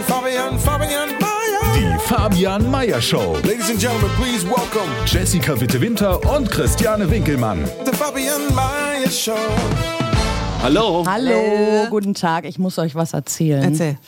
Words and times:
Fabian, 0.00 0.58
Fabian, 0.58 0.58
Fabian 0.58 1.08
Mayer. 1.20 1.74
Die 1.74 1.98
Fabian 2.06 2.70
Meyer 2.70 3.00
Show. 3.00 3.36
Ladies 3.44 3.68
and 3.68 3.78
gentlemen, 3.78 4.10
please 4.16 4.44
welcome 4.46 4.88
Jessica 5.04 5.54
Witte-Winter 5.60 6.18
und 6.34 6.50
Christiane 6.50 7.10
Winkelmann. 7.10 7.64
the 7.84 7.92
Fabian 7.92 8.54
Mayer 8.54 9.10
Show. 9.10 9.36
Hallo. 10.62 11.04
Hallo, 11.06 11.86
guten 11.90 12.14
Tag. 12.14 12.46
Ich 12.46 12.58
muss 12.58 12.78
euch 12.78 12.94
was 12.94 13.12
erzählen. 13.12 13.62
Erzähl. 13.64 13.98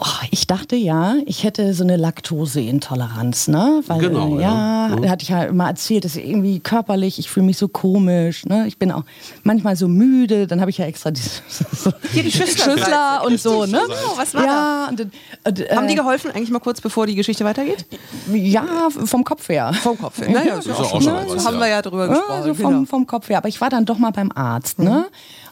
Oh, 0.00 0.06
ich 0.30 0.46
dachte 0.46 0.76
ja, 0.76 1.16
ich 1.26 1.42
hätte 1.42 1.74
so 1.74 1.82
eine 1.82 1.96
Laktoseintoleranz, 1.96 3.48
ne? 3.48 3.82
Weil, 3.88 3.98
Genau, 3.98 4.38
äh, 4.38 4.42
ja. 4.42 4.88
ja, 4.90 4.96
Mhm. 4.96 5.10
hatte 5.10 5.22
ich 5.24 5.28
ja 5.30 5.42
immer 5.44 5.66
erzählt, 5.68 6.04
dass 6.04 6.14
irgendwie 6.16 6.60
körperlich, 6.60 7.18
ich 7.18 7.28
fühle 7.28 7.46
mich 7.46 7.58
so 7.58 7.66
komisch, 7.68 8.46
ne? 8.46 8.66
Ich 8.68 8.78
bin 8.78 8.92
auch 8.92 9.02
manchmal 9.42 9.74
so 9.76 9.88
müde, 9.88 10.46
dann 10.46 10.60
habe 10.60 10.70
ich 10.70 10.78
ja 10.78 10.86
extra 10.86 11.10
diese 11.10 11.40
so 11.72 11.90
Hier 12.12 12.22
die 12.22 12.30
Schüssler. 12.30 12.76
Schüssler 12.76 13.22
und 13.26 13.40
so, 13.40 13.66
ne? 13.66 13.80
Oh, 13.88 14.16
was 14.16 14.34
war 14.34 14.44
ja, 14.44 14.86
und, 14.88 15.00
dann- 15.00 15.10
und, 15.44 15.60
äh, 15.60 15.74
Haben 15.76 15.88
die 15.88 15.94
geholfen, 15.96 16.30
eigentlich 16.30 16.50
mal 16.50 16.60
kurz 16.60 16.80
bevor 16.80 17.06
die 17.06 17.14
Geschichte 17.16 17.44
weitergeht? 17.44 17.84
Ja, 18.32 18.64
vom 18.90 19.24
Kopf 19.24 19.48
her. 19.48 19.72
Vom 19.82 19.98
Kopf. 19.98 20.20
Naja, 20.20 20.54
ist 20.58 20.66
ja 20.68 20.72
ist 20.74 20.78
auch 20.78 20.78
ja 20.78 20.84
schon 20.84 20.96
auch 20.96 21.02
schon 21.02 21.12
mal. 21.12 21.36
was, 21.36 21.46
haben 21.46 21.58
wir 21.58 21.68
ja 21.68 21.82
drüber 21.82 22.06
Ja, 22.06 22.12
gesprochen. 22.14 22.42
so 22.44 22.54
vom, 22.54 22.72
genau. 22.72 22.84
vom 22.86 23.06
Kopf 23.06 23.28
her. 23.28 23.38
Aber 23.38 23.48
ich 23.48 23.60
war 23.60 23.68
dann 23.70 23.84
doch 23.84 23.98
mal 23.98 24.10
beim 24.12 24.30
Arzt, 24.32 24.78
ne? 24.78 25.06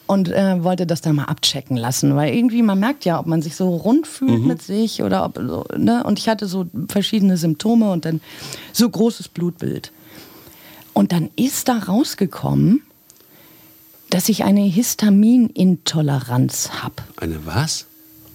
Und 0.09 0.29
äh, 0.29 0.63
wollte 0.63 0.87
das 0.87 1.01
dann 1.01 1.17
mal 1.17 1.25
abchecken 1.25 1.77
lassen, 1.77 2.15
weil 2.15 2.33
irgendwie 2.33 2.63
man 2.63 2.79
merkt 2.79 3.05
ja, 3.05 3.19
ob 3.19 3.27
man 3.27 3.43
sich 3.43 3.57
so 3.57 3.75
rund 3.75 4.07
fühlt 4.07 4.41
Mhm. 4.43 4.47
mit 4.47 4.63
sich 4.63 5.03
oder 5.03 5.25
ob 5.25 5.35
so, 5.37 5.65
ne? 5.77 6.05
Und 6.05 6.21
ich 6.21 6.29
hatte 6.29 6.47
so 6.47 6.67
verschiedene 6.89 7.37
Symptome 7.37 7.91
und 7.91 8.05
dann 8.05 8.21
so 8.73 8.89
großes 8.89 9.27
Blutbild. 9.29 9.91
Und 10.93 11.11
dann 11.11 11.31
ist 11.35 11.67
da 11.69 11.79
rausgekommen, 11.79 12.83
dass 14.11 14.29
ich 14.29 14.45
eine 14.45 14.61
Histaminintoleranz 14.61 16.71
habe. 16.83 16.95
Eine 17.17 17.45
was? 17.45 17.87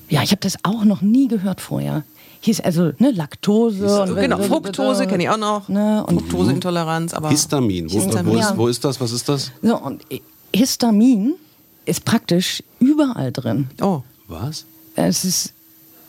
Ja, 0.10 0.24
ich 0.24 0.32
habe 0.32 0.42
das 0.42 0.58
auch 0.64 0.84
noch 0.84 1.02
nie 1.02 1.28
gehört 1.28 1.62
vorher. 1.62 2.04
Hieß 2.42 2.60
also 2.62 2.92
ne, 2.98 3.12
Laktose. 3.12 4.02
und 4.04 4.16
Genau, 4.16 4.40
Fructose 4.40 5.08
kenne 5.08 5.24
ich 5.24 5.30
auch 5.30 5.38
noch. 5.38 5.70
Ne, 5.70 6.04
und 6.06 6.20
Fructoseintoleranz, 6.22 7.14
aber. 7.14 7.30
Histamin. 7.30 7.92
Wo, 7.92 8.02
Histamin. 8.02 8.34
Wo, 8.34 8.38
ist, 8.40 8.58
wo 8.58 8.68
ist 8.68 8.84
das? 8.84 9.00
Was 9.00 9.12
ist 9.12 9.30
das? 9.30 9.52
So, 9.62 9.78
und 9.78 10.02
Histamin 10.54 11.36
ist 11.86 12.06
praktisch 12.06 12.64
überall 12.80 13.32
drin. 13.32 13.70
Oh. 13.82 14.02
Was? 14.28 14.66
Es 14.96 15.26
ist 15.26 15.54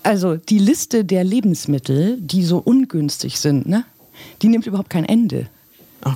also 0.02 0.36
die 0.36 0.58
Liste 0.58 1.04
der 1.04 1.24
Lebensmittel, 1.24 2.18
die 2.20 2.44
so 2.44 2.58
ungünstig 2.58 3.38
sind, 3.38 3.68
ne? 3.68 3.84
Die 4.42 4.48
nimmt 4.48 4.66
überhaupt 4.66 4.90
kein 4.90 5.04
Ende. 5.04 5.46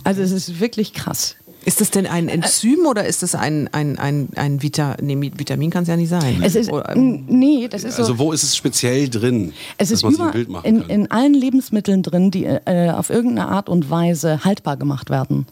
Also 0.04 0.22
es 0.22 0.32
ist 0.32 0.60
wirklich 0.60 0.92
krass. 0.92 1.36
Ist 1.64 1.80
das 1.80 1.90
denn 1.90 2.06
ein 2.06 2.28
Enzym 2.28 2.86
oder 2.86 3.06
ist 3.06 3.22
das 3.22 3.34
ein, 3.34 3.68
ein, 3.72 3.98
ein, 3.98 4.28
ein 4.36 4.62
Vita 4.62 4.96
nee, 5.00 5.32
Vitamin? 5.36 5.70
Kann 5.70 5.82
es 5.82 5.88
ja 5.88 5.96
nicht 5.96 6.08
sein. 6.08 6.40
Es 6.42 6.54
ist 6.54 6.70
Oder, 6.70 6.94
nee, 6.94 7.66
das 7.68 7.82
ist 7.82 7.96
so. 7.96 8.02
Also 8.02 8.18
wo 8.18 8.32
ist 8.32 8.44
es 8.44 8.56
speziell 8.56 9.08
drin? 9.08 9.52
es 9.76 9.88
dass 9.88 9.98
ist 9.98 10.02
man 10.04 10.12
sich 10.12 10.20
ein 10.20 10.24
über, 10.26 10.32
Bild 10.32 10.48
machen 10.48 10.64
in, 10.64 10.80
kann? 10.80 10.90
in 10.90 11.10
allen 11.10 11.34
Lebensmitteln 11.34 12.02
drin, 12.04 12.30
die 12.30 12.44
äh, 12.44 12.90
auf 12.90 13.10
irgendeine 13.10 13.48
Art 13.48 13.68
und 13.68 13.90
Weise 13.90 14.44
haltbar 14.44 14.76
gemacht 14.76 15.10
werden. 15.10 15.46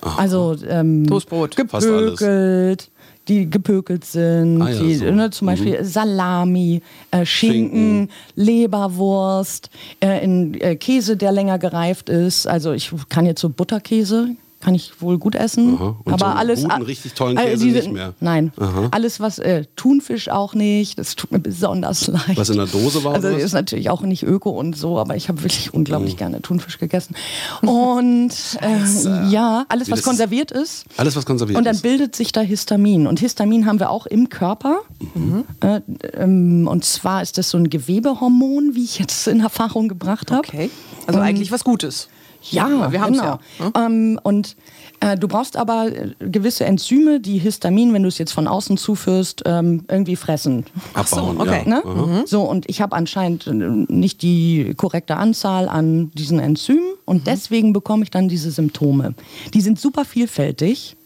Also 0.00 0.56
ähm, 0.66 1.06
Toastbrot. 1.06 1.54
Fast 1.68 1.86
alles. 1.86 2.18
gepökelt, 2.18 2.90
die 3.30 3.48
gepökelt 3.48 4.04
sind, 4.04 4.60
Ah 4.60 4.70
ja, 4.70 4.82
die, 4.82 4.94
so. 4.96 5.04
Mhm. 5.06 5.16
ne, 5.16 5.30
zum 5.30 5.46
Beispiel 5.46 5.84
Salami, 5.84 6.82
äh, 7.10 7.24
Schinken, 7.24 7.70
Schinken. 7.70 8.08
Leberwurst, 8.34 9.70
äh, 10.00 10.22
in 10.22 10.60
äh, 10.60 10.76
Käse, 10.76 11.16
der 11.16 11.32
länger 11.32 11.58
gereift 11.58 12.08
ist. 12.10 12.46
Also 12.46 12.72
ich 12.72 12.90
kann 13.08 13.24
jetzt 13.26 13.40
so 13.40 13.48
Butterkäse, 13.48 14.30
kann 14.60 14.74
ich 14.74 15.00
wohl 15.00 15.18
gut 15.18 15.34
essen. 15.34 15.78
Aber 16.04 16.18
so 16.18 16.24
einen 16.26 16.36
alles 16.38 16.62
guten, 16.64 16.82
richtig 16.82 17.14
tollen 17.14 17.36
äh, 17.38 17.44
Käse 17.52 17.64
diese- 17.64 17.78
nicht 17.78 17.92
mehr? 17.92 18.12
Nein, 18.20 18.52
Aha. 18.58 18.88
alles 18.90 19.18
was 19.18 19.38
äh, 19.38 19.64
Thunfisch 19.74 20.28
auch 20.28 20.54
nicht. 20.54 20.98
Das 20.98 21.16
tut 21.16 21.32
mir 21.32 21.38
besonders 21.38 22.06
leid. 22.06 22.36
Was 22.36 22.50
in 22.50 22.56
der 22.56 22.66
Dose 22.66 23.02
war, 23.02 23.14
Also 23.14 23.32
was? 23.32 23.42
ist 23.42 23.52
natürlich 23.54 23.88
auch 23.90 24.02
nicht 24.02 24.22
öko 24.22 24.50
und 24.50 24.76
so, 24.76 24.98
aber 24.98 25.16
ich 25.16 25.28
habe 25.28 25.42
wirklich 25.42 25.72
Mhm. 25.72 25.78
unglaublich 25.78 26.16
gerne 26.18 26.42
Thunfisch 26.42 26.78
gegessen. 26.78 27.14
Und 27.62 28.30
äh, 28.60 29.28
ja, 29.30 29.64
alles 29.68 29.86
was 29.88 29.90
das 29.90 29.98
ist- 30.00 30.04
konserviert 30.04 30.50
ist. 30.50 30.84
Alles, 30.96 31.16
was 31.16 31.24
konserviert 31.26 31.56
Und 31.58 31.64
dann 31.64 31.74
ist. 31.76 31.82
bildet 31.82 32.14
sich 32.14 32.32
da 32.32 32.40
Histamin. 32.40 33.06
Und 33.06 33.20
Histamin 33.20 33.66
haben 33.66 33.78
wir 33.80 33.90
auch 33.90 34.06
im 34.06 34.28
Körper. 34.28 34.80
Mhm. 35.14 35.44
Äh, 35.60 35.80
ähm, 36.18 36.68
und 36.68 36.84
zwar 36.84 37.22
ist 37.22 37.38
das 37.38 37.50
so 37.50 37.58
ein 37.58 37.70
Gewebehormon, 37.70 38.74
wie 38.74 38.84
ich 38.84 38.98
jetzt 38.98 39.26
in 39.26 39.40
Erfahrung 39.40 39.88
gebracht 39.88 40.30
habe. 40.30 40.46
okay. 40.46 40.70
Also 41.06 41.18
eigentlich 41.20 41.50
was 41.50 41.64
Gutes. 41.64 42.08
Ja, 42.42 42.90
wir 42.90 43.00
haben's 43.00 43.18
genau. 43.18 43.38
ja, 43.58 43.86
Ähm, 43.86 44.18
und 44.22 44.56
äh, 45.00 45.16
du 45.16 45.28
brauchst 45.28 45.56
aber 45.56 45.86
äh, 45.88 46.14
gewisse 46.20 46.64
Enzyme, 46.64 47.20
die 47.20 47.38
Histamin, 47.38 47.92
wenn 47.92 48.02
du 48.02 48.08
es 48.08 48.18
jetzt 48.18 48.32
von 48.32 48.46
außen 48.46 48.76
zuführst, 48.76 49.42
ähm, 49.46 49.84
irgendwie 49.88 50.16
fressen. 50.16 50.64
Abbauen. 50.94 51.40
okay. 51.40 51.64
Ja. 51.66 51.82
Ne? 51.82 52.24
So, 52.26 52.42
und 52.42 52.68
ich 52.68 52.80
habe 52.80 52.96
anscheinend 52.96 53.46
äh, 53.46 53.52
nicht 53.52 54.22
die 54.22 54.74
korrekte 54.76 55.16
Anzahl 55.16 55.68
an 55.68 56.10
diesen 56.12 56.38
Enzymen 56.38 56.94
und 57.04 57.26
deswegen 57.26 57.72
bekomme 57.72 58.04
ich 58.04 58.10
dann 58.10 58.28
diese 58.28 58.50
Symptome. 58.50 59.14
Die 59.54 59.60
sind 59.60 59.80
super 59.80 60.04
vielfältig. 60.04 60.96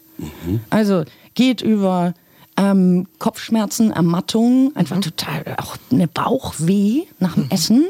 Also 0.70 1.04
geht 1.34 1.60
über 1.62 2.14
ähm, 2.56 3.06
Kopfschmerzen, 3.18 3.90
Ermattung, 3.90 4.72
einfach 4.76 5.00
total 5.00 5.56
auch 5.58 5.76
eine 5.90 6.06
Bauchweh 6.08 7.02
nach 7.18 7.34
dem 7.34 7.50
Essen. 7.50 7.86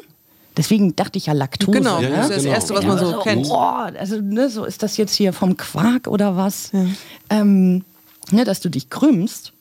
Deswegen 0.57 0.95
dachte 0.95 1.19
ich 1.19 1.27
ja 1.27 1.33
Laktose. 1.33 1.79
Genau, 1.79 2.01
ne? 2.01 2.11
das 2.11 2.31
ist 2.31 2.31
das 2.31 2.43
genau. 2.43 2.55
Erste, 2.55 2.75
was 2.75 2.85
man 2.85 2.99
so 2.99 3.11
Ja, 3.11 3.23
kennt. 3.23 3.49
Boah, 3.49 3.93
also 3.99 4.21
ne, 4.21 4.49
so 4.49 4.65
ist 4.65 4.83
das 4.83 4.97
jetzt 4.97 5.15
hier 5.15 5.33
vom 5.33 5.57
Quark 5.57 6.07
oder 6.07 6.37
was? 6.37 6.71
Ähm, 7.29 7.85
ne, 8.31 8.45
dass 8.45 8.61
du 8.61 8.69
dich 8.69 8.91
krümmst. 8.91 9.53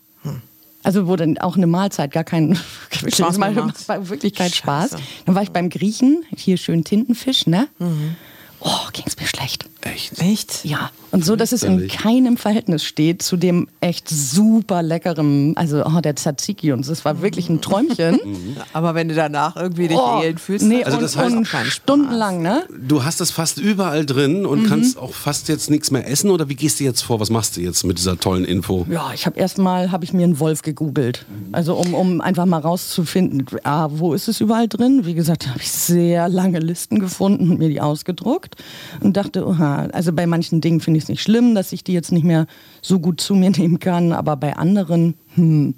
Also 0.84 1.08
wo 1.08 1.16
dann 1.16 1.38
auch 1.38 1.56
eine 1.56 1.66
Mahlzeit 1.66 2.12
gar 2.12 2.26
keinen 2.26 2.56
Hm. 2.56 2.62
Spaß 3.10 3.38
das 3.38 3.88
war 3.88 4.10
wirklich 4.10 4.36
kein 4.36 4.52
Spaß. 4.52 4.98
Dann 5.26 5.36
war 5.36 5.42
ich 5.42 5.52
beim 5.52 5.70
Griechen, 5.70 6.26
hier 6.36 6.58
schön 6.58 6.84
Tintenfisch, 6.84 7.48
ne? 7.48 7.70
Mhm. 7.80 8.16
Oh, 8.60 8.88
ging's 8.92 9.18
mir 9.18 9.28
schlecht. 9.28 9.66
Echt? 9.82 10.20
Echt? 10.20 10.66
Ja, 10.66 10.92
und 11.14 11.24
so, 11.24 11.36
dass 11.38 11.54
es 11.54 11.64
in 11.64 11.88
keinem 11.88 12.36
Verhältnis 12.36 12.84
steht 12.84 13.22
zu 13.22 13.38
dem 13.38 13.68
echt 13.80 14.10
super 14.10 14.84
leckerem, 14.84 15.54
also 15.56 15.86
oh, 15.86 16.02
der 16.02 16.16
Tzatziki 16.18 16.72
und 16.74 16.86
es 16.88 17.06
war 17.06 17.22
wirklich 17.22 17.48
ein 17.50 17.62
Träumchen. 17.62 18.20
Aber 18.74 18.96
wenn 18.96 19.08
du 19.08 19.16
danach 19.16 19.56
irgendwie 19.56 19.88
dich 19.88 19.98
Oh, 19.98 20.22
elend 20.22 20.40
fühlst, 20.42 20.66
nee, 20.66 20.84
dann 20.84 20.86
Also 20.86 20.98
und, 20.98 21.04
das 21.04 21.18
heißt- 21.18 21.38
und 21.38 21.46
auch 21.48 21.52
keinen 21.52 21.66
Spaß. 21.68 21.74
stundenlang, 21.74 22.42
ne? 22.42 22.64
Du 22.86 23.04
hast 23.06 23.22
das 23.22 23.32
fast 23.32 23.58
überall 23.60 24.06
drin 24.06 24.42
Mhm. 24.42 24.46
und 24.48 24.68
kannst 24.68 24.98
auch 24.98 25.14
fast 25.14 25.48
jetzt 25.48 25.70
nichts 25.70 25.90
mehr 25.92 26.06
essen 26.10 26.30
oder 26.32 26.50
wie 26.50 26.56
gehst 26.56 26.80
du 26.80 26.84
jetzt 26.84 27.02
vor? 27.02 27.20
Was 27.20 27.30
machst 27.30 27.56
du 27.58 27.62
jetzt 27.62 27.84
mit 27.86 27.98
dieser 27.98 28.20
tollen 28.20 28.44
Info? 28.44 28.86
Ja, 28.90 29.12
ich 29.14 29.26
habe 29.26 29.40
erstmal 29.40 29.92
habe 29.92 30.04
ich 30.04 30.12
mir 30.14 30.24
einen 30.24 30.40
Wolf 30.40 30.62
gegoogelt. 30.64 31.26
Also 31.52 31.76
um, 31.76 31.94
um 31.94 32.22
einfach 32.22 32.46
mal 32.46 32.58
rauszufinden, 32.60 33.46
ah, 33.64 33.88
wo 33.92 34.14
ist 34.14 34.28
es 34.28 34.42
überall 34.42 34.68
drin? 34.68 35.06
Wie 35.06 35.14
gesagt, 35.14 35.48
habe 35.48 35.60
ich 35.60 35.72
sehr 35.72 36.28
lange 36.28 36.60
Listen 36.60 37.00
gefunden 37.00 37.52
und 37.52 37.60
mir 37.60 37.70
die 37.70 37.82
ausgedruckt 37.82 38.56
und 39.02 39.16
dachte, 39.16 39.48
oha, 39.48 39.88
also 39.94 40.12
bei 40.12 40.26
manchen 40.26 40.60
Dingen 40.62 40.80
finde 40.80 40.98
ich 40.98 41.03
es 41.04 41.10
nicht 41.10 41.22
schlimm, 41.22 41.54
dass 41.56 41.72
ich 41.74 41.84
die 41.84 41.94
jetzt 41.94 42.12
nicht 42.12 42.24
mehr 42.24 42.48
so 42.82 43.00
gut 43.00 43.22
zu 43.22 43.36
mir 43.36 43.50
nehmen 43.58 43.80
kann, 43.80 44.12
aber 44.12 44.36
bei 44.36 44.56
anderen, 44.56 45.14
hm. 45.36 45.76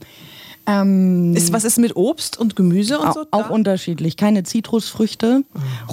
Ähm, 0.67 1.35
Ist, 1.35 1.53
was 1.53 1.63
ist 1.63 1.77
mit 1.77 1.95
Obst 1.95 2.39
und 2.39 2.55
Gemüse 2.55 2.97
und 2.97 3.07
au- 3.09 3.13
so? 3.13 3.19
auch 3.29 3.43
da? 3.43 3.49
unterschiedlich. 3.49 4.17
Keine 4.17 4.41
Zitrusfrüchte. 4.41 5.43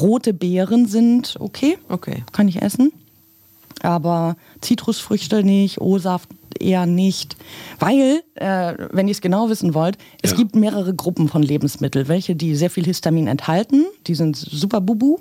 Rote 0.00 0.32
Beeren 0.32 0.86
sind 0.86 1.36
okay. 1.40 1.76
Okay. 1.90 2.24
Kann 2.32 2.48
ich 2.48 2.62
essen. 2.62 2.90
Aber 3.82 4.34
Zitrusfrüchte 4.62 5.44
nicht, 5.44 5.78
O-Saft 5.82 6.30
eher 6.58 6.86
nicht. 6.86 7.36
Weil, 7.80 8.22
äh, 8.36 8.74
wenn 8.92 9.08
ihr 9.08 9.12
es 9.12 9.20
genau 9.20 9.50
wissen 9.50 9.74
wollt, 9.74 9.98
es 10.22 10.30
Ja. 10.30 10.36
gibt 10.38 10.54
mehrere 10.56 10.94
Gruppen 10.94 11.28
von 11.28 11.42
Lebensmitteln. 11.42 12.08
Welche, 12.08 12.34
die 12.34 12.54
sehr 12.56 12.70
viel 12.70 12.86
Histamin 12.86 13.26
enthalten, 13.26 13.84
die 14.06 14.14
sind 14.14 14.36
super 14.36 14.80
bubu. 14.80 15.18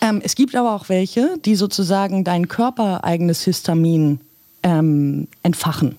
Ähm, 0.00 0.20
es 0.22 0.34
gibt 0.34 0.54
aber 0.54 0.74
auch 0.74 0.88
welche, 0.88 1.38
die 1.44 1.54
sozusagen 1.54 2.24
dein 2.24 2.48
körpereigenes 2.48 3.42
Histamin 3.44 4.20
ähm, 4.62 5.28
entfachen 5.42 5.96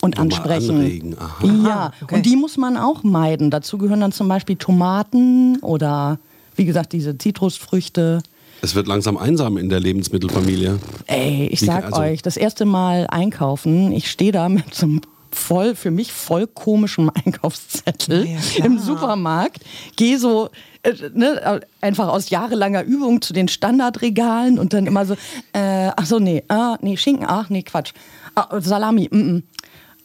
und 0.00 0.18
ansprechen. 0.18 1.16
Ja, 1.64 1.92
okay. 2.02 2.16
und 2.16 2.26
die 2.26 2.36
muss 2.36 2.56
man 2.56 2.76
auch 2.76 3.02
meiden. 3.02 3.50
Dazu 3.50 3.78
gehören 3.78 4.00
dann 4.00 4.12
zum 4.12 4.28
Beispiel 4.28 4.56
Tomaten 4.56 5.58
oder 5.60 6.18
wie 6.56 6.64
gesagt 6.64 6.92
diese 6.92 7.16
Zitrusfrüchte. 7.16 8.22
Es 8.60 8.74
wird 8.74 8.86
langsam 8.86 9.16
einsam 9.16 9.56
in 9.56 9.68
der 9.68 9.80
Lebensmittelfamilie. 9.80 10.78
Ey, 11.06 11.48
ich 11.48 11.60
sag 11.60 11.86
also- 11.86 12.00
euch, 12.00 12.22
das 12.22 12.36
erste 12.36 12.64
Mal 12.64 13.06
einkaufen, 13.08 13.92
ich 13.92 14.10
stehe 14.10 14.32
da 14.32 14.48
mit 14.48 14.74
so 14.74 14.86
einem 14.86 15.00
voll, 15.34 15.74
für 15.74 15.90
mich 15.90 16.12
voll 16.12 16.46
komischen 16.46 17.10
Einkaufszettel 17.24 18.26
Ja, 18.26 18.64
im 18.64 18.78
Supermarkt, 18.78 19.60
gehe 19.96 20.18
so 20.18 20.50
äh, 20.82 20.92
ne, 21.12 21.60
einfach 21.80 22.08
aus 22.08 22.30
jahrelanger 22.30 22.84
Übung 22.84 23.22
zu 23.22 23.32
den 23.32 23.48
Standardregalen 23.48 24.58
und 24.58 24.72
dann 24.72 24.86
immer 24.86 25.06
so, 25.06 25.14
äh, 25.52 25.90
ach 25.96 26.06
so, 26.06 26.18
nee, 26.18 26.44
ah, 26.48 26.76
nee, 26.80 26.96
Schinken, 26.96 27.26
ach 27.28 27.50
nee, 27.50 27.62
Quatsch. 27.62 27.92
Ah, 28.34 28.60
Salami, 28.60 29.08
mm, 29.10 29.16
mm. 29.16 29.42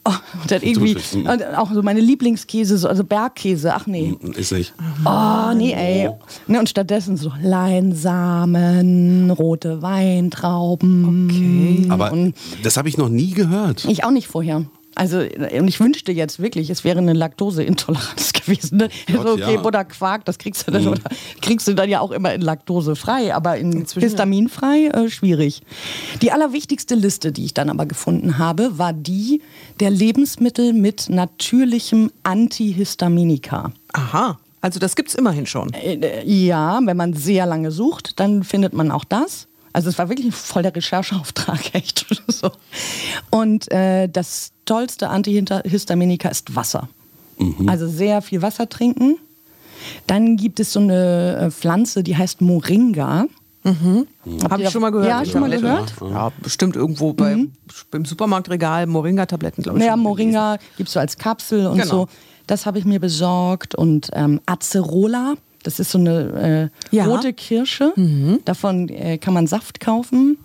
Oh, 0.02 0.12
und 0.40 0.50
dann 0.50 0.62
irgendwie, 0.62 0.94
mm. 0.94 1.26
und 1.28 1.44
auch 1.56 1.70
so 1.72 1.82
meine 1.82 2.00
Lieblingskäse, 2.00 2.78
so, 2.78 2.88
also 2.88 3.04
Bergkäse, 3.04 3.74
ach 3.74 3.86
nee. 3.86 4.14
Ist 4.34 4.52
nicht. 4.52 4.72
Oh, 5.04 5.52
nee, 5.54 5.74
ey. 5.74 6.08
Ne, 6.46 6.58
und 6.58 6.70
stattdessen 6.70 7.18
so 7.18 7.30
Leinsamen, 7.42 9.30
rote 9.30 9.82
Weintrauben. 9.82 11.28
Okay. 11.28 11.86
Aber 11.90 12.12
Und 12.12 12.34
das 12.62 12.78
habe 12.78 12.88
ich 12.88 12.96
noch 12.96 13.10
nie 13.10 13.32
gehört. 13.32 13.84
ich 13.84 14.02
auch 14.02 14.10
nicht 14.10 14.28
vorher. 14.28 14.64
Also, 14.96 15.18
und 15.18 15.68
ich 15.68 15.78
wünschte 15.80 16.12
jetzt 16.12 16.40
wirklich, 16.40 16.68
es 16.68 16.82
wäre 16.84 16.98
eine 16.98 17.12
Laktoseintoleranz 17.12 18.32
gewesen. 18.32 18.78
Ne? 18.78 18.88
Gott, 19.12 19.26
so, 19.26 19.32
okay, 19.34 19.54
ja. 19.54 19.60
Butter, 19.60 19.84
Quark, 19.84 20.24
das 20.24 20.38
kriegst 20.38 20.66
du 20.66 20.72
dann, 20.72 20.88
oder 20.88 21.00
kriegst 21.40 21.68
du 21.68 21.74
dann 21.74 21.88
ja 21.88 22.00
auch 22.00 22.10
immer 22.10 22.34
in 22.34 22.40
laktosefrei, 22.40 23.34
aber 23.34 23.56
in 23.56 23.72
Inzwischen, 23.72 24.08
histaminfrei 24.08 24.86
äh, 24.86 25.08
schwierig. 25.08 25.62
Die 26.22 26.32
allerwichtigste 26.32 26.96
Liste, 26.96 27.30
die 27.32 27.44
ich 27.44 27.54
dann 27.54 27.70
aber 27.70 27.86
gefunden 27.86 28.38
habe, 28.38 28.78
war 28.78 28.92
die 28.92 29.42
der 29.78 29.90
Lebensmittel 29.90 30.72
mit 30.72 31.08
natürlichem 31.08 32.10
Antihistaminika. 32.24 33.72
Aha. 33.92 34.38
Also 34.60 34.78
das 34.78 34.94
gibt's 34.94 35.14
immerhin 35.14 35.46
schon. 35.46 35.72
Äh, 35.72 36.22
Ja, 36.24 36.80
wenn 36.84 36.96
man 36.96 37.14
sehr 37.14 37.46
lange 37.46 37.70
sucht, 37.70 38.20
dann 38.20 38.44
findet 38.44 38.72
man 38.72 38.90
auch 38.90 39.04
das. 39.04 39.46
Also 39.72 39.88
es 39.88 39.98
war 39.98 40.08
wirklich 40.08 40.34
voll 40.34 40.62
der 40.62 40.74
Rechercheauftrag, 40.74 41.74
echt. 41.74 42.06
so. 42.28 42.50
Und 43.30 43.70
äh, 43.70 44.08
das 44.08 44.52
tollste 44.64 45.08
Antihistaminika 45.08 46.28
ist 46.28 46.54
Wasser. 46.56 46.88
Also 47.66 47.88
sehr 47.88 48.20
viel 48.20 48.42
Wasser 48.42 48.68
trinken. 48.68 49.16
Dann 50.06 50.36
gibt 50.36 50.60
es 50.60 50.74
so 50.74 50.80
eine 50.80 51.36
äh, 51.46 51.50
Pflanze, 51.50 52.02
die 52.02 52.16
heißt 52.16 52.42
Moringa. 52.42 53.24
Habt 53.64 54.50
Habe 54.50 54.62
ihr 54.62 54.66
ich 54.66 54.72
schon 54.72 54.82
mal 54.82 54.90
gehört. 54.90 55.08
Ja, 55.08 55.24
schon 55.24 55.40
mal 55.40 55.50
gehört? 55.50 55.94
Ja, 56.00 56.30
bestimmt 56.42 56.76
irgendwo 56.76 57.12
bei, 57.12 57.32
im 57.92 58.04
Supermarktregal 58.04 58.86
Moringa-Tabletten, 58.86 59.62
glaube 59.62 59.78
ich. 59.78 59.84
Ja, 59.84 59.92
schon 59.92 60.00
Moringa 60.00 60.58
gibt 60.76 60.88
es 60.88 60.94
so 60.94 61.00
als 61.00 61.16
Kapsel 61.16 61.66
und 61.66 61.78
Genau. 61.78 61.90
so. 61.90 62.08
Das 62.46 62.66
habe 62.66 62.78
ich 62.78 62.84
mir 62.84 63.00
besorgt. 63.00 63.74
Und 63.74 64.10
ähm, 64.12 64.40
Acerola, 64.46 65.34
das 65.62 65.80
ist 65.80 65.90
so 65.90 65.98
eine 65.98 66.70
äh, 66.92 66.96
Ja. 66.96 67.04
rote 67.06 67.32
Kirsche. 67.32 67.92
Davon 68.44 68.88
äh, 68.88 69.18
kann 69.18 69.34
man 69.34 69.46
Saft 69.46 69.80
kaufen. 69.80 70.38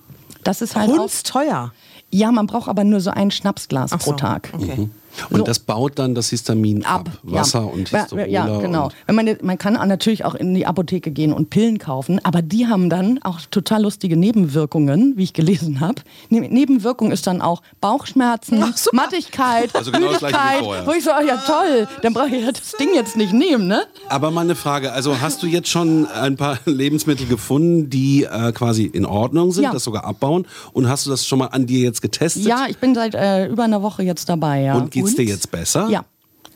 Das 0.44 0.62
ist 0.62 0.76
halt 0.76 0.92
auch. 0.92 0.98
Hundsteuer. 1.00 1.72
Ja, 2.12 2.32
man 2.32 2.48
braucht 2.48 2.70
aber 2.70 2.84
nur 2.84 3.02
so 3.02 3.10
ein 3.10 3.32
Schnapsglas 3.32 3.92
Ach 3.94 4.00
pro 4.00 4.12
so, 4.12 4.16
Tag. 4.18 4.52
Okay. 4.54 4.90
Und 5.30 5.40
So. 5.40 5.44
das 5.44 5.60
baut 5.60 5.98
dann 6.00 6.16
das 6.16 6.30
Histamin 6.30 6.84
ab. 6.86 6.96
Ab, 7.10 7.20
Wasser 7.24 7.60
ja. 7.60 7.66
und 7.66 7.90
Historola. 7.90 8.28
Ja, 8.28 8.60
genau. 8.60 8.90
Man, 9.12 9.38
man 9.42 9.58
kann 9.58 9.74
natürlich 9.88 10.24
auch 10.26 10.36
in 10.36 10.54
die 10.56 10.66
Apotheke 10.66 11.12
gehen 11.12 11.34
und 11.34 11.50
Pillen 11.50 11.78
kaufen, 11.78 12.20
aber 12.24 12.42
die 12.42 12.68
haben 12.68 12.90
dann 12.90 13.20
auch 13.24 13.40
total 13.52 13.84
lustige 13.84 14.16
Nebenwirkungen, 14.18 15.14
wie 15.18 15.24
ich 15.24 15.34
gelesen 15.34 15.80
habe. 15.80 16.02
Ne 16.30 16.42
Nebenwirkung 16.42 17.12
ist 17.12 17.28
dann 17.28 17.42
auch 17.42 17.62
Bauchschmerzen, 17.82 18.62
Ach. 18.64 18.76
Mattigkeit, 18.94 19.76
Also 19.76 19.92
genau 19.92 20.10
das 20.12 20.20
Gleiche 20.20 20.36
wie 20.36 20.40
Müdigkeit. 20.40 20.64
vorher. 20.64 20.88
Wo 20.88 20.92
ich 20.92 21.04
so, 21.04 21.12
ah, 21.12 21.22
ja 21.22 21.38
toll, 21.38 21.88
dann 22.02 22.14
brauche 22.14 22.28
ich 22.36 22.44
ja 22.46 22.52
das 22.52 22.72
Ding 22.80 22.90
jetzt 22.94 23.16
nicht 23.16 23.34
nehmen, 23.34 23.68
ne? 23.68 23.84
Aber 24.10 24.32
mal 24.32 24.42
eine 24.42 24.56
Frage, 24.56 24.92
also 24.92 25.20
hast 25.22 25.44
du 25.44 25.48
jetzt 25.48 25.70
schon 25.70 26.08
ein 26.08 26.36
paar 26.36 26.58
Lebensmittel 26.66 27.26
gefunden, 27.28 27.90
die 27.90 28.24
äh, 28.24 28.52
quasi 28.52 28.86
in 28.86 29.06
Ordnung 29.06 29.52
sind, 29.52 29.64
Ja. 29.66 29.72
das 29.72 29.84
sogar 29.84 30.04
abbauen? 30.06 30.46
Und 30.74 30.90
hast 30.90 31.06
du 31.06 31.10
das 31.10 31.26
schon 31.26 31.40
mal 31.40 31.48
an 31.48 31.66
dir 31.66 31.80
jetzt 31.82 32.02
getestet? 32.02 32.44
Ja, 32.46 32.66
ich 32.70 32.78
bin 32.78 32.96
seit 32.96 33.16
äh, 33.16 33.48
über 33.48 33.64
einer 33.64 33.82
Woche 33.82 34.04
jetzt 34.04 34.28
dabei, 34.30 34.62
ja. 34.62 34.76
Und 34.76 34.92
geht's 34.92 35.05
dir 35.14 35.26
jetzt 35.26 35.52
besser? 35.52 35.90
Ja. 35.90 36.06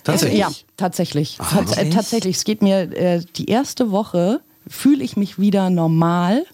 Tatsächlich? 0.04 0.40
Ja, 0.40 0.51
tatsächlich. 0.78 1.38
Tats 1.38 1.78
äh, 1.78 1.90
tatsächlich. 1.90 2.38
Es 2.38 2.44
geht 2.46 2.62
mir 2.62 2.92
äh, 2.94 3.22
die 3.36 3.46
erste 3.46 3.92
Woche 3.92 4.42
fühle 4.68 5.04
ich 5.04 5.18
mich 5.18 5.38
wieder 5.40 5.69
normal. 5.69 6.46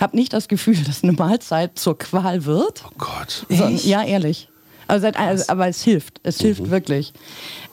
Habe 0.00 0.16
nicht 0.16 0.32
das 0.32 0.48
Gefühl, 0.48 0.76
dass 0.86 1.02
eine 1.02 1.12
Mahlzeit 1.12 1.78
zur 1.78 1.98
Qual 1.98 2.44
wird. 2.44 2.84
Oh 2.86 2.92
Gott. 2.98 3.46
So, 3.48 3.68
ja, 3.68 4.02
ehrlich. 4.02 4.48
Also, 4.86 5.08
also, 5.08 5.44
aber 5.48 5.68
es 5.68 5.82
hilft. 5.82 6.20
Es 6.22 6.40
hilft 6.40 6.70
wirklich. 6.70 7.12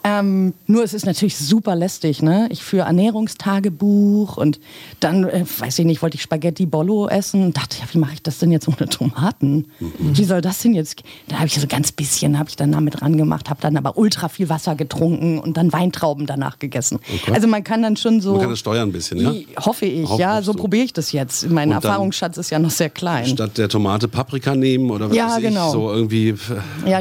Ähm, 0.03 0.53
nur 0.65 0.83
es 0.83 0.93
ist 0.95 1.05
natürlich 1.05 1.37
super 1.37 1.75
lästig. 1.75 2.23
Ne? 2.23 2.47
Ich 2.49 2.63
führe 2.63 2.85
Ernährungstagebuch 2.87 4.37
und 4.37 4.59
dann, 4.99 5.25
äh, 5.25 5.45
weiß 5.59 5.77
ich 5.79 5.85
nicht, 5.85 6.01
wollte 6.01 6.15
ich 6.15 6.23
Spaghetti 6.23 6.65
Bollo 6.65 7.07
essen 7.07 7.43
und 7.43 7.57
dachte, 7.57 7.77
ja, 7.79 7.85
wie 7.91 7.99
mache 7.99 8.13
ich 8.13 8.23
das 8.23 8.39
denn 8.39 8.51
jetzt 8.51 8.67
ohne 8.67 8.89
Tomaten? 8.89 9.67
Wie 9.99 10.23
soll 10.23 10.41
das 10.41 10.59
denn 10.63 10.73
jetzt? 10.73 11.03
Da 11.27 11.35
habe 11.37 11.47
ich 11.47 11.53
so 11.53 11.67
ganz 11.67 11.91
bisschen, 11.91 12.39
habe 12.39 12.49
ich 12.49 12.55
dann 12.55 12.71
damit 12.71 13.01
ran 13.01 13.15
gemacht, 13.15 13.49
habe 13.49 13.61
dann 13.61 13.77
aber 13.77 13.97
ultra 13.97 14.27
viel 14.29 14.49
Wasser 14.49 14.75
getrunken 14.75 15.37
und 15.39 15.57
dann 15.57 15.71
Weintrauben 15.71 16.25
danach 16.25 16.57
gegessen. 16.57 16.99
Also 17.31 17.47
man 17.47 17.63
kann 17.63 17.83
dann 17.83 17.95
schon 17.95 18.21
so... 18.21 18.31
Man 18.33 18.41
kann 18.41 18.49
das 18.49 18.59
steuern 18.59 18.89
ein 18.89 18.91
bisschen, 18.91 19.19
ja? 19.19 19.33
Hoffe 19.63 19.85
ich, 19.85 20.09
Hoff- 20.09 20.19
ja, 20.19 20.41
so 20.41 20.53
probiere 20.53 20.85
ich 20.85 20.93
das 20.93 21.11
jetzt. 21.11 21.47
Mein 21.49 21.69
Und 21.69 21.75
Erfahrungsschatz 21.75 22.37
ist 22.37 22.49
ja 22.49 22.57
noch 22.57 22.71
sehr 22.71 22.89
klein. 22.89 23.27
Statt 23.27 23.57
der 23.57 23.69
Tomate 23.69 24.07
Paprika 24.07 24.55
nehmen 24.55 24.89
oder 24.89 25.09
was 25.09 25.15
Ja, 25.15 25.35
weiß 25.35 25.41
genau. 25.41 25.67
ich, 25.67 25.71
so 25.73 25.91
irgendwie 25.91 26.29
äh, 26.29 26.35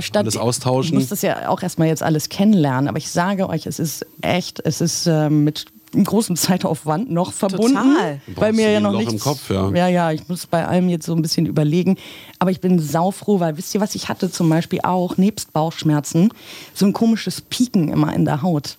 ja, 0.01 0.07
statt, 0.07 0.23
alles 0.23 0.35
Ich 0.35 0.41
austauschen. 0.41 0.99
muss 0.99 1.09
das 1.09 1.23
ja 1.23 1.49
auch 1.49 1.63
erstmal 1.63 1.89
jetzt 1.89 2.03
alles 2.03 2.29
kennenlernen, 2.29 2.89
aber 2.89 2.99
ich 2.99 3.11
sage 3.11 3.49
euch, 3.49 3.67
es 3.67 3.79
ist 3.79 4.07
echt, 4.23 4.61
es 4.65 4.81
ist 4.81 5.07
ähm, 5.07 5.45
mit 5.45 5.67
einem 5.93 6.05
großen 6.05 6.37
Zeitaufwand 6.37 7.11
noch 7.11 7.33
verbunden. 7.33 7.75
Total. 7.75 8.21
Weil 8.27 8.35
brauchst 8.35 8.53
mir 8.55 8.71
ja 8.71 8.79
noch 8.79 8.93
Loch 8.93 8.99
nichts, 9.01 9.13
im 9.15 9.19
Kopf, 9.19 9.51
ja. 9.51 9.71
ja, 9.75 9.89
ja, 9.89 10.13
ich 10.13 10.29
muss 10.29 10.47
bei 10.47 10.65
allem 10.65 10.89
jetzt 10.89 11.05
so 11.07 11.15
ein 11.15 11.21
bisschen 11.23 11.47
überlegen. 11.47 11.97
Aber 12.39 12.53
ich 12.53 12.61
bin 12.61 12.79
saufroh, 12.79 13.41
weil 13.41 13.57
wisst 13.57 13.75
ihr, 13.75 13.81
was 13.81 13.97
ich 13.97 14.09
hatte 14.09 14.31
zum 14.31 14.49
Beispiel 14.49 14.81
auch, 14.85 15.17
nebst 15.17 15.53
Bauchschmerzen, 15.53 16.33
so 16.75 16.87
ein 16.87 16.93
komisches 16.93 17.41
Pieken 17.41 17.89
immer 17.89 18.15
in 18.15 18.25
der 18.25 18.41
Haut. 18.43 18.77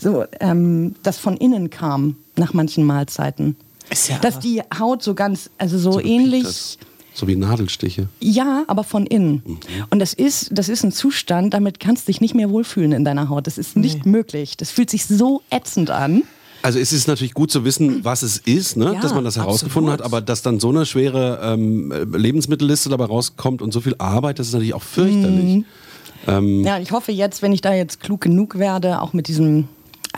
So, 0.00 0.24
ähm, 0.40 0.96
das 1.04 1.18
von 1.18 1.36
innen 1.36 1.70
kam 1.70 2.16
nach 2.34 2.52
manchen 2.54 2.82
Mahlzeiten. 2.84 3.54
Ist 3.90 4.08
ja- 4.08 4.18
Dass 4.18 4.40
die 4.40 4.60
Haut 4.78 5.02
so 5.04 5.14
ganz, 5.14 5.50
also 5.58 5.78
so, 5.78 5.90
gepiekt 5.92 6.08
ähnlich. 6.10 6.78
So 7.18 7.26
wie 7.26 7.34
Nadelstiche. 7.34 8.08
Ja, 8.20 8.62
aber 8.68 8.84
von 8.84 9.04
innen. 9.04 9.42
Mhm. 9.44 9.58
Und 9.90 9.98
das 9.98 10.14
ist, 10.14 10.50
das 10.52 10.68
ist 10.68 10.84
ein 10.84 10.92
Zustand, 10.92 11.52
damit 11.52 11.80
kannst 11.80 12.06
du 12.06 12.12
dich 12.12 12.20
nicht 12.20 12.36
mehr 12.36 12.48
wohlfühlen 12.48 12.92
in 12.92 13.04
deiner 13.04 13.28
Haut. 13.28 13.48
Das 13.48 13.58
ist 13.58 13.76
nicht 13.76 14.06
möglich. 14.06 14.56
Das 14.56 14.70
fühlt 14.70 14.88
sich 14.88 15.04
so 15.06 15.42
ätzend 15.50 15.90
an. 15.90 16.22
Also 16.62 16.78
es 16.78 16.92
ist 16.92 17.08
natürlich 17.08 17.34
gut 17.34 17.50
zu 17.50 17.64
wissen, 17.64 18.04
was 18.04 18.22
es 18.22 18.38
ist, 18.38 18.76
ne? 18.76 18.92
Ja, 18.94 19.00
dass 19.00 19.14
man 19.14 19.24
das 19.24 19.36
herausgefunden 19.36 19.92
absolut. 19.92 20.12
hat, 20.12 20.18
aber 20.18 20.20
dass 20.20 20.42
dann 20.42 20.60
so 20.60 20.68
eine 20.68 20.86
schwere 20.86 21.40
ähm, 21.42 21.92
Lebensmittelliste 22.14 22.88
dabei 22.88 23.06
rauskommt 23.06 23.62
und 23.62 23.72
so 23.72 23.80
viel 23.80 23.96
Arbeit, 23.98 24.38
das 24.38 24.48
ist 24.48 24.52
natürlich 24.52 24.74
auch 24.74 24.82
fürchterlich. 24.82 25.64
Mhm. 26.26 26.64
Ja, 26.64 26.78
ich 26.78 26.92
hoffe 26.92 27.10
jetzt, 27.10 27.42
wenn 27.42 27.52
ich 27.52 27.62
da 27.62 27.72
jetzt 27.72 28.00
klug 28.00 28.20
genug 28.20 28.58
werde, 28.58 29.00
auch 29.00 29.12
mit 29.12 29.28
diesem, 29.28 29.66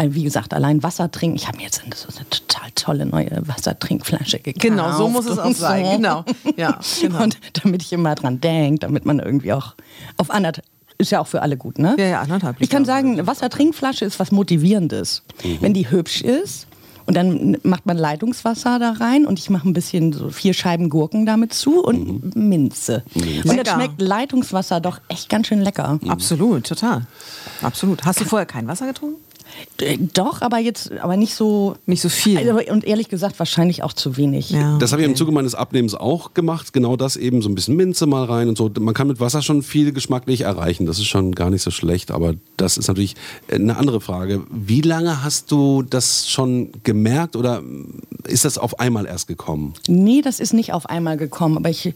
wie 0.09 0.23
gesagt, 0.23 0.55
allein 0.55 0.83
Wasser 0.83 1.11
trinken. 1.11 1.37
Ich 1.37 1.47
habe 1.47 1.59
mir 1.59 1.65
jetzt 1.65 1.83
so 1.95 2.09
eine 2.17 2.29
total 2.31 2.71
tolle 2.75 3.07
neue 3.07 3.43
Wassertrinkflasche 3.47 4.39
gekauft. 4.39 4.63
Genau, 4.63 4.97
so 4.97 5.09
muss 5.09 5.27
es 5.27 5.39
auch 5.39 5.53
sein. 5.53 5.85
so. 5.85 5.97
Genau. 5.97 6.25
Ja, 6.57 6.81
genau. 7.01 7.23
Und 7.23 7.39
damit 7.63 7.83
ich 7.83 7.93
immer 7.93 8.15
dran 8.15 8.41
denke, 8.41 8.81
damit 8.81 9.05
man 9.05 9.19
irgendwie 9.19 9.53
auch 9.53 9.75
auf 10.17 10.31
anderthalb, 10.31 10.67
ist 10.99 11.11
ja 11.11 11.21
auch 11.21 11.27
für 11.27 11.43
alle 11.43 11.57
gut, 11.57 11.79
ne? 11.79 11.97
Ja, 11.99 12.07
ja, 12.07 12.21
anderthalb 12.21 12.57
Ich 12.61 12.69
kann 12.69 12.85
sagen, 12.85 13.13
eine 13.13 13.27
Wassertrinkflasche 13.27 14.05
ist 14.05 14.21
was 14.21 14.33
Motivierendes. 14.33 15.23
Wenn 15.61 15.73
die 15.73 15.91
hübsch 15.91 16.21
ist 16.21 16.67
und 17.07 17.15
dann 17.15 17.57
macht 17.63 17.87
man 17.87 17.97
Leitungswasser 17.97 18.79
da 18.79 18.93
rein 18.93 19.27
und 19.27 19.39
ich 19.39 19.51
mache 19.51 19.69
ein 19.69 19.73
bisschen 19.73 20.13
so 20.13 20.31
vier 20.31 20.53
Scheiben 20.53 20.91
Gurken 20.91 21.27
damit 21.27 21.55
zu 21.55 21.83
und 21.83 22.37
Minze. 22.37 23.03
Und 23.15 23.57
das 23.57 23.75
schmeckt 23.75 24.01
Leitungswasser 24.01 24.81
doch 24.81 25.01
echt 25.09 25.29
ganz 25.29 25.47
schön 25.47 25.63
lecker. 25.63 25.99
Absolut, 26.07 26.67
total. 26.67 27.07
Absolut. 27.63 28.05
Hast 28.05 28.21
du 28.21 28.25
vorher 28.25 28.47
kein 28.47 28.69
Wasser 28.69 28.87
getrunken? 28.87 29.17
Doch, 30.15 30.43
aber 30.43 30.59
jetzt, 30.59 30.93
aber 30.93 31.17
nicht 31.17 31.35
so. 31.35 31.77
Nicht 31.87 32.03
so 32.03 32.09
viel. 32.09 32.39
Also, 32.39 32.73
und 32.73 32.85
ehrlich 32.85 33.09
gesagt, 33.09 33.39
wahrscheinlich 33.39 33.83
auch 33.83 33.93
zu 33.93 34.17
wenig. 34.17 34.51
Ja. 34.51 34.79
Das 34.79 34.93
habe 34.93 35.03
ich 35.03 35.09
im 35.09 35.17
Zuge 35.17 35.33
meines 35.33 35.55
Abnehmens 35.55 35.95
auch 35.95 36.35
gemacht. 36.35 36.73
Genau 36.73 36.97
das 36.97 37.17
eben, 37.17 37.43
so 37.43 37.49
ein 37.49 37.55
bisschen 37.55 37.77
Minze 37.77 38.07
mal 38.07 38.25
rein 38.25 38.49
und 38.49 38.59
so. 38.59 38.71
Man 38.79 38.95
kann 38.95 39.09
mit 39.09 39.21
Wasser 39.21 39.43
schon 39.43 39.63
viel 39.63 39.93
geschmacklich 39.93 40.43
erreichen. 40.43 40.87
Das 40.87 40.99
ist 40.99 41.07
schon 41.07 41.33
gar 41.33 41.51
nicht 41.51 41.63
so 41.63 41.71
schlecht. 41.71 42.11
Aber 42.11 42.35
das 42.57 42.77
ist 42.77 42.89
natürlich 42.89 43.17
eine 43.51 43.77
andere 43.77 44.01
Frage. 44.01 44.43
Wie 44.51 44.83
lange 44.83 45.23
hast 45.23 45.51
du 45.51 45.83
das 45.83 46.29
schon 46.29 46.71
gemerkt 46.83 47.37
oder 47.37 47.63
ist 48.25 48.45
das 48.45 48.59
auf 48.59 48.79
einmal 48.81 49.07
erst 49.07 49.29
gekommen? 49.29 49.75
Nee, 49.89 50.21
das 50.23 50.41
ist 50.41 50.53
nicht 50.53 50.73
auf 50.73 50.87
einmal 50.87 51.17
gekommen, 51.17 51.57
aber 51.57 51.71
ich 51.71 51.95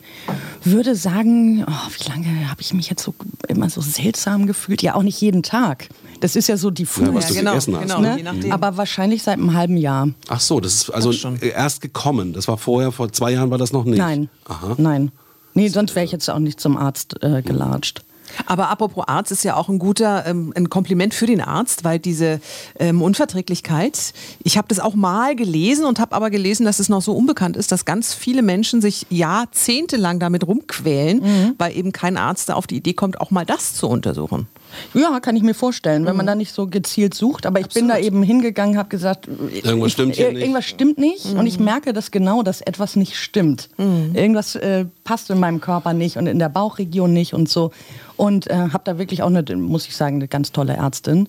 würde 0.64 0.94
sagen, 0.94 1.64
oh, 1.66 1.90
wie 1.98 2.08
lange 2.08 2.50
habe 2.50 2.60
ich 2.60 2.74
mich 2.74 2.90
jetzt 2.90 3.02
so 3.02 3.14
immer 3.48 3.70
so 3.70 3.80
seltsam 3.80 4.46
gefühlt? 4.46 4.82
Ja, 4.82 4.94
auch 4.94 5.02
nicht 5.02 5.20
jeden 5.20 5.42
Tag. 5.42 5.88
Das 6.20 6.36
ist 6.36 6.48
ja 6.48 6.56
so 6.56 6.70
diffus. 6.70 7.06
Ja, 7.06 7.14
was 7.14 7.28
du 7.28 7.34
genau, 7.34 7.50
gegessen 7.50 7.76
hast, 7.76 7.82
genau, 7.86 8.00
ne? 8.00 8.52
Aber 8.52 8.76
wahrscheinlich 8.76 9.22
seit 9.22 9.38
einem 9.38 9.54
halben 9.54 9.76
Jahr. 9.76 10.08
Ach 10.28 10.40
so, 10.40 10.60
das 10.60 10.74
ist 10.74 10.90
also 10.90 11.12
schon. 11.12 11.38
erst 11.40 11.80
gekommen. 11.80 12.32
Das 12.32 12.48
war 12.48 12.58
vorher, 12.58 12.92
vor 12.92 13.12
zwei 13.12 13.32
Jahren 13.32 13.50
war 13.50 13.58
das 13.58 13.72
noch 13.72 13.84
nicht. 13.84 13.98
Nein. 13.98 14.28
Aha. 14.46 14.74
Nein. 14.78 15.12
Nee, 15.54 15.68
sonst 15.68 15.94
wäre 15.94 16.04
ich 16.04 16.12
jetzt 16.12 16.28
auch 16.28 16.38
nicht 16.38 16.60
zum 16.60 16.76
Arzt 16.76 17.22
äh, 17.22 17.42
gelatscht. 17.42 18.03
Aber 18.46 18.68
apropos 18.70 19.04
Arzt 19.06 19.32
ist 19.32 19.44
ja 19.44 19.56
auch 19.56 19.68
ein 19.68 19.78
guter, 19.78 20.26
ähm, 20.26 20.52
ein 20.56 20.68
Kompliment 20.70 21.14
für 21.14 21.26
den 21.26 21.40
Arzt, 21.40 21.84
weil 21.84 21.98
diese 21.98 22.40
ähm, 22.78 23.02
Unverträglichkeit, 23.02 24.12
ich 24.42 24.56
habe 24.58 24.68
das 24.68 24.80
auch 24.80 24.94
mal 24.94 25.36
gelesen 25.36 25.84
und 25.84 25.98
habe 26.00 26.14
aber 26.14 26.30
gelesen, 26.30 26.64
dass 26.66 26.78
es 26.78 26.88
noch 26.88 27.02
so 27.02 27.12
unbekannt 27.12 27.56
ist, 27.56 27.72
dass 27.72 27.84
ganz 27.84 28.14
viele 28.14 28.42
Menschen 28.42 28.80
sich 28.80 29.06
jahrzehntelang 29.10 30.18
damit 30.18 30.46
rumquälen, 30.46 31.20
Mhm. 31.20 31.54
weil 31.58 31.76
eben 31.76 31.92
kein 31.92 32.16
Arzt 32.16 32.48
da 32.48 32.54
auf 32.54 32.66
die 32.66 32.76
Idee 32.76 32.92
kommt, 32.94 33.20
auch 33.20 33.30
mal 33.30 33.44
das 33.46 33.74
zu 33.74 33.88
untersuchen. 33.88 34.46
Ja, 34.94 35.20
kann 35.20 35.36
ich 35.36 35.42
mir 35.42 35.54
vorstellen, 35.54 36.06
wenn 36.06 36.16
man 36.16 36.26
da 36.26 36.34
nicht 36.34 36.52
so 36.52 36.66
gezielt 36.66 37.14
sucht. 37.14 37.46
Aber 37.46 37.60
ich 37.60 37.68
bin 37.68 37.88
da 37.88 37.98
eben 37.98 38.22
hingegangen, 38.22 38.76
habe 38.76 38.88
gesagt, 38.88 39.28
Irgendwas 39.28 39.88
ich, 39.88 39.92
stimmt 39.92 40.16
hier 40.16 40.32
nicht. 40.32 40.40
Irgendwas 40.40 40.64
stimmt 40.64 40.98
nicht. 40.98 41.26
Und 41.26 41.46
ich 41.46 41.58
merke 41.58 41.92
das 41.92 42.10
genau, 42.10 42.42
dass 42.42 42.60
etwas 42.60 42.96
nicht 42.96 43.16
stimmt. 43.16 43.68
Irgendwas 43.78 44.54
äh, 44.56 44.86
passt 45.04 45.30
in 45.30 45.40
meinem 45.40 45.60
Körper 45.60 45.92
nicht 45.92 46.16
und 46.16 46.26
in 46.26 46.38
der 46.38 46.48
Bauchregion 46.48 47.12
nicht 47.12 47.34
und 47.34 47.48
so. 47.48 47.70
Und 48.16 48.48
äh, 48.48 48.54
habe 48.54 48.82
da 48.84 48.98
wirklich 48.98 49.22
auch 49.22 49.28
eine, 49.28 49.44
muss 49.56 49.86
ich 49.86 49.96
sagen, 49.96 50.16
eine 50.16 50.28
ganz 50.28 50.52
tolle 50.52 50.74
Ärztin, 50.74 51.28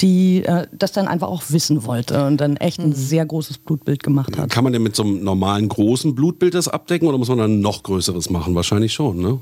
die 0.00 0.44
äh, 0.44 0.66
das 0.72 0.92
dann 0.92 1.08
einfach 1.08 1.28
auch 1.28 1.42
wissen 1.48 1.84
wollte 1.84 2.26
und 2.26 2.36
dann 2.38 2.56
echt 2.56 2.78
ein 2.78 2.92
sehr 2.92 3.24
großes 3.26 3.58
Blutbild 3.58 4.02
gemacht 4.02 4.36
hat. 4.36 4.50
Kann 4.50 4.64
man 4.64 4.72
denn 4.72 4.82
mit 4.82 4.94
so 4.94 5.02
einem 5.02 5.24
normalen 5.24 5.68
großen 5.68 6.14
Blutbild 6.14 6.54
das 6.54 6.68
abdecken 6.68 7.08
oder 7.08 7.18
muss 7.18 7.28
man 7.28 7.38
dann 7.38 7.58
ein 7.58 7.60
noch 7.60 7.82
größeres 7.82 8.30
machen? 8.30 8.54
Wahrscheinlich 8.54 8.92
schon, 8.92 9.18
ne? 9.18 9.38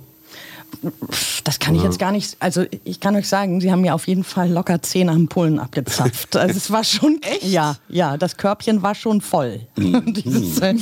Das 1.44 1.58
kann 1.58 1.74
ich 1.74 1.82
jetzt 1.82 1.98
gar 1.98 2.12
nicht. 2.12 2.36
Also 2.40 2.64
ich 2.84 3.00
kann 3.00 3.16
euch 3.16 3.28
sagen, 3.28 3.60
sie 3.60 3.70
haben 3.72 3.80
mir 3.80 3.94
auf 3.94 4.06
jeden 4.06 4.24
Fall 4.24 4.50
locker 4.50 4.82
zehn 4.82 5.08
Ampullen 5.08 5.58
abgezapft. 5.58 6.36
Also 6.46 6.56
es 6.58 6.70
war 6.70 6.84
schon 6.84 7.18
echt. 7.22 7.44
Ja, 7.44 7.76
ja, 7.88 8.16
das 8.16 8.36
Körbchen 8.36 8.82
war 8.82 8.94
schon 8.94 9.20
voll. 9.20 9.60
Äh, 10.60 10.74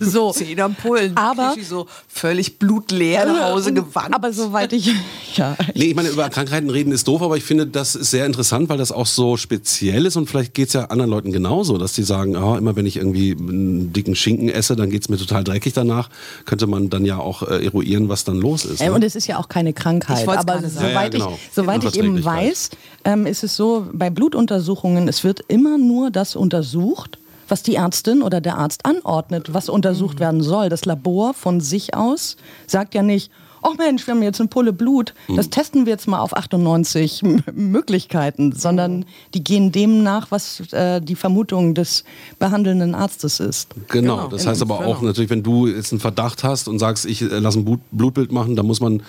so. 0.00 0.32
Zehn 0.32 0.60
Ampullen, 0.60 1.16
Aber- 1.16 1.54
so 1.62 1.86
völlig 2.08 2.58
blutleer 2.58 3.26
nach 3.26 3.50
Hause 3.52 3.72
gewandt. 3.72 4.14
Aber 4.14 4.32
soweit 4.32 4.72
ich. 4.72 4.90
Ja. 5.36 5.56
Nee, 5.74 5.84
ich 5.86 5.94
meine, 5.94 6.08
über 6.08 6.28
Krankheiten 6.28 6.70
reden 6.70 6.92
ist 6.92 7.06
doof, 7.08 7.22
aber 7.22 7.36
ich 7.36 7.44
finde, 7.44 7.66
das 7.66 7.94
ist 7.94 8.10
sehr 8.10 8.26
interessant, 8.26 8.68
weil 8.68 8.78
das 8.78 8.92
auch 8.92 9.06
so 9.06 9.36
speziell 9.36 10.06
ist 10.06 10.16
und 10.16 10.28
vielleicht 10.28 10.54
geht 10.54 10.68
es 10.68 10.74
ja 10.74 10.86
anderen 10.86 11.10
Leuten 11.10 11.32
genauso, 11.32 11.78
dass 11.78 11.92
die 11.94 12.02
sagen, 12.02 12.36
ah, 12.36 12.56
immer 12.58 12.76
wenn 12.76 12.86
ich 12.86 12.96
irgendwie 12.96 13.32
einen 13.32 13.92
dicken 13.92 14.14
Schinken 14.14 14.48
esse, 14.48 14.76
dann 14.76 14.90
geht 14.90 15.02
es 15.02 15.08
mir 15.08 15.16
total 15.16 15.44
dreckig 15.44 15.72
danach. 15.72 16.10
Könnte 16.44 16.66
man 16.66 16.90
dann 16.90 17.04
ja 17.04 17.18
auch 17.18 17.42
äh, 17.42 17.64
eruieren, 17.64 18.08
was 18.08 18.24
dann 18.24 18.38
los 18.42 18.64
ist. 18.64 18.80
Äh, 18.80 18.88
Ne? 18.88 18.92
Und 18.92 19.04
es 19.04 19.16
ist 19.16 19.26
ja 19.26 19.38
auch 19.38 19.48
keine 19.48 19.72
Krankheit. 19.72 20.28
Aber 20.28 20.60
soweit, 20.60 20.72
Ja, 20.74 20.90
ja, 20.92 21.08
genau. 21.08 21.32
ich, 21.34 21.50
soweit 21.54 21.84
ich 21.84 21.98
eben 21.98 22.22
weiß, 22.24 22.70
ähm, 23.04 23.26
ist 23.26 23.42
es 23.44 23.56
so, 23.56 23.86
bei 23.92 24.10
Blutuntersuchungen, 24.10 25.08
es 25.08 25.24
wird 25.24 25.40
immer 25.48 25.78
nur 25.78 26.10
das 26.10 26.36
untersucht, 26.36 27.18
was 27.48 27.62
die 27.62 27.76
Ärztin 27.76 28.22
oder 28.22 28.40
der 28.40 28.56
Arzt 28.58 28.84
anordnet, 28.86 29.52
was 29.54 29.68
untersucht 29.68 30.20
werden 30.20 30.42
soll. 30.42 30.68
Das 30.68 30.84
Labor 30.84 31.34
von 31.34 31.60
sich 31.60 31.94
aus 31.94 32.36
sagt 32.66 32.94
ja 32.94 33.02
nicht, 33.02 33.30
ach 33.62 33.76
Mensch, 33.78 34.06
wir 34.06 34.14
haben 34.14 34.22
jetzt 34.22 34.40
eine 34.40 34.48
Pulle 34.48 34.72
Blut, 34.72 35.14
das 35.34 35.48
testen 35.50 35.86
wir 35.86 35.92
jetzt 35.92 36.06
mal 36.08 36.20
auf 36.20 36.36
98 36.36 37.22
M- 37.22 37.42
Möglichkeiten, 37.54 38.52
sondern 38.52 39.04
die 39.34 39.42
gehen 39.44 39.72
dem 39.72 40.02
nach, 40.02 40.30
was 40.30 40.60
äh, 40.72 41.00
die 41.00 41.14
Vermutung 41.14 41.74
des 41.74 42.04
behandelnden 42.38 42.94
Arztes 42.94 43.40
ist. 43.40 43.68
Genau, 43.88 44.16
Genau. 44.16 44.28
das 44.28 44.46
heißt 44.46 44.62
aber 44.62 44.84
auch 44.86 45.00
natürlich, 45.02 45.30
wenn 45.30 45.42
du 45.42 45.66
jetzt 45.66 45.92
einen 45.92 46.00
Verdacht 46.00 46.44
hast 46.44 46.68
und 46.68 46.78
sagst, 46.78 47.06
ich 47.06 47.22
äh, 47.22 47.26
lasse 47.38 47.58
ein 47.60 47.64
Blut, 47.64 47.80
Blutbild 47.92 48.32
machen, 48.32 48.56
dann 48.56 48.66
muss 48.66 48.80
man 48.80 49.02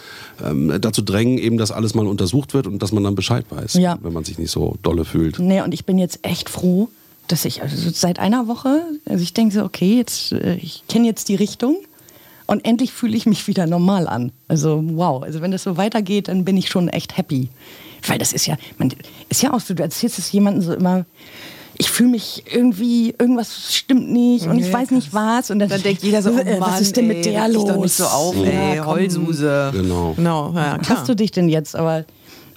ähm, 0.44 0.74
dazu 0.80 1.02
drängen, 1.02 1.38
eben, 1.38 1.58
dass 1.58 1.72
alles 1.72 1.94
mal 1.96 2.08
untersucht 2.08 2.54
wird 2.54 2.68
und 2.68 2.82
dass 2.82 2.92
man 2.92 3.04
dann 3.04 3.16
Bescheid 3.16 3.46
weiß, 3.50 3.74
Ja. 3.76 3.98
wenn 4.02 4.14
man 4.14 4.24
sich 4.24 4.38
nicht 4.38 4.52
so 4.52 4.76
dolle 4.84 5.06
fühlt. 5.06 5.40
Nee, 5.40 5.62
und 5.62 5.74
ich 5.74 5.86
bin 5.86 5.98
jetzt 5.98 6.20
echt 6.24 6.50
froh, 6.50 6.90
dass 7.28 7.46
ich 7.46 7.62
also 7.62 7.90
seit 7.90 8.20
einer 8.20 8.48
Woche, 8.48 8.82
also 9.06 9.24
ich 9.24 9.34
denke 9.34 9.56
so, 9.56 9.64
okay, 9.64 9.98
jetzt, 9.98 10.32
äh, 10.34 10.56
ich 10.56 10.84
kenne 10.90 11.08
jetzt 11.08 11.30
die 11.30 11.36
Richtung 11.36 11.78
und 12.54 12.66
endlich 12.66 12.92
fühle 12.92 13.18
ich 13.18 13.26
mich 13.26 13.48
wieder 13.48 13.68
normal 13.68 14.08
an. 14.08 14.32
Also 14.48 14.82
wow, 14.94 15.22
also 15.24 15.42
wenn 15.42 15.52
das 15.52 15.64
so 15.64 15.78
weitergeht, 15.78 16.28
dann 16.30 16.46
bin 16.46 16.56
ich 16.58 16.70
schon 16.70 16.88
echt 16.88 17.18
happy. 17.18 17.50
Weil 18.08 18.18
das 18.18 18.34
ist 18.34 18.46
ja, 18.46 18.58
man, 18.78 18.94
ist 19.30 19.42
ja 19.42 19.54
auch 19.54 19.60
so, 19.60 19.74
du 19.74 19.84
erzählst 19.84 20.20
es 20.20 20.32
jemandem 20.32 20.62
so 20.62 20.74
immer, 20.74 21.06
ich 21.78 21.90
fühle 21.90 22.10
mich 22.10 22.44
irgendwie, 22.52 23.16
irgendwas 23.18 23.74
stimmt 23.74 24.12
nicht 24.12 24.46
und 24.48 24.60
ich 24.60 24.68
Ja, 24.68 24.74
weiß 24.74 24.92
nicht 24.92 25.14
was. 25.14 25.50
Und 25.52 25.60
dann, 25.60 25.70
Dann 25.70 25.82
denkt 25.82 26.04
jeder 26.04 26.22
so, 26.22 26.30
oh 26.32 26.36
Mann, 26.36 26.60
was 26.60 26.82
ist 26.82 26.96
denn 26.96 27.08
mit 27.08 27.18
ey, 27.26 27.34
der 27.34 27.48
los? 27.50 27.66
doch 27.66 27.78
nicht 27.78 27.94
so 27.94 28.06
auf, 28.06 28.36
ey, 28.36 28.78
komm. 28.78 28.86
Heulsuse. 28.86 29.72
Genau. 29.74 30.14
Genau, 30.16 30.54
ja, 30.54 30.78
klar. 30.78 31.00
Hast 31.00 31.10
du 31.10 31.16
dich 31.16 31.32
denn 31.32 31.50
jetzt 31.50 31.76
aber? 31.76 32.06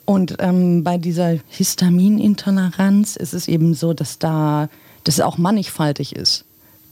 Und 0.04 0.36
ähm, 0.38 0.84
bei 0.84 0.98
dieser 0.98 1.36
Histaminintoleranz 1.48 3.16
ist 3.16 3.34
es 3.34 3.48
eben 3.48 3.74
so, 3.74 3.92
dass 3.92 4.18
da 4.18 4.68
dass 5.06 5.14
es 5.18 5.20
auch 5.20 5.38
mannigfaltig 5.38 6.16
ist, 6.16 6.44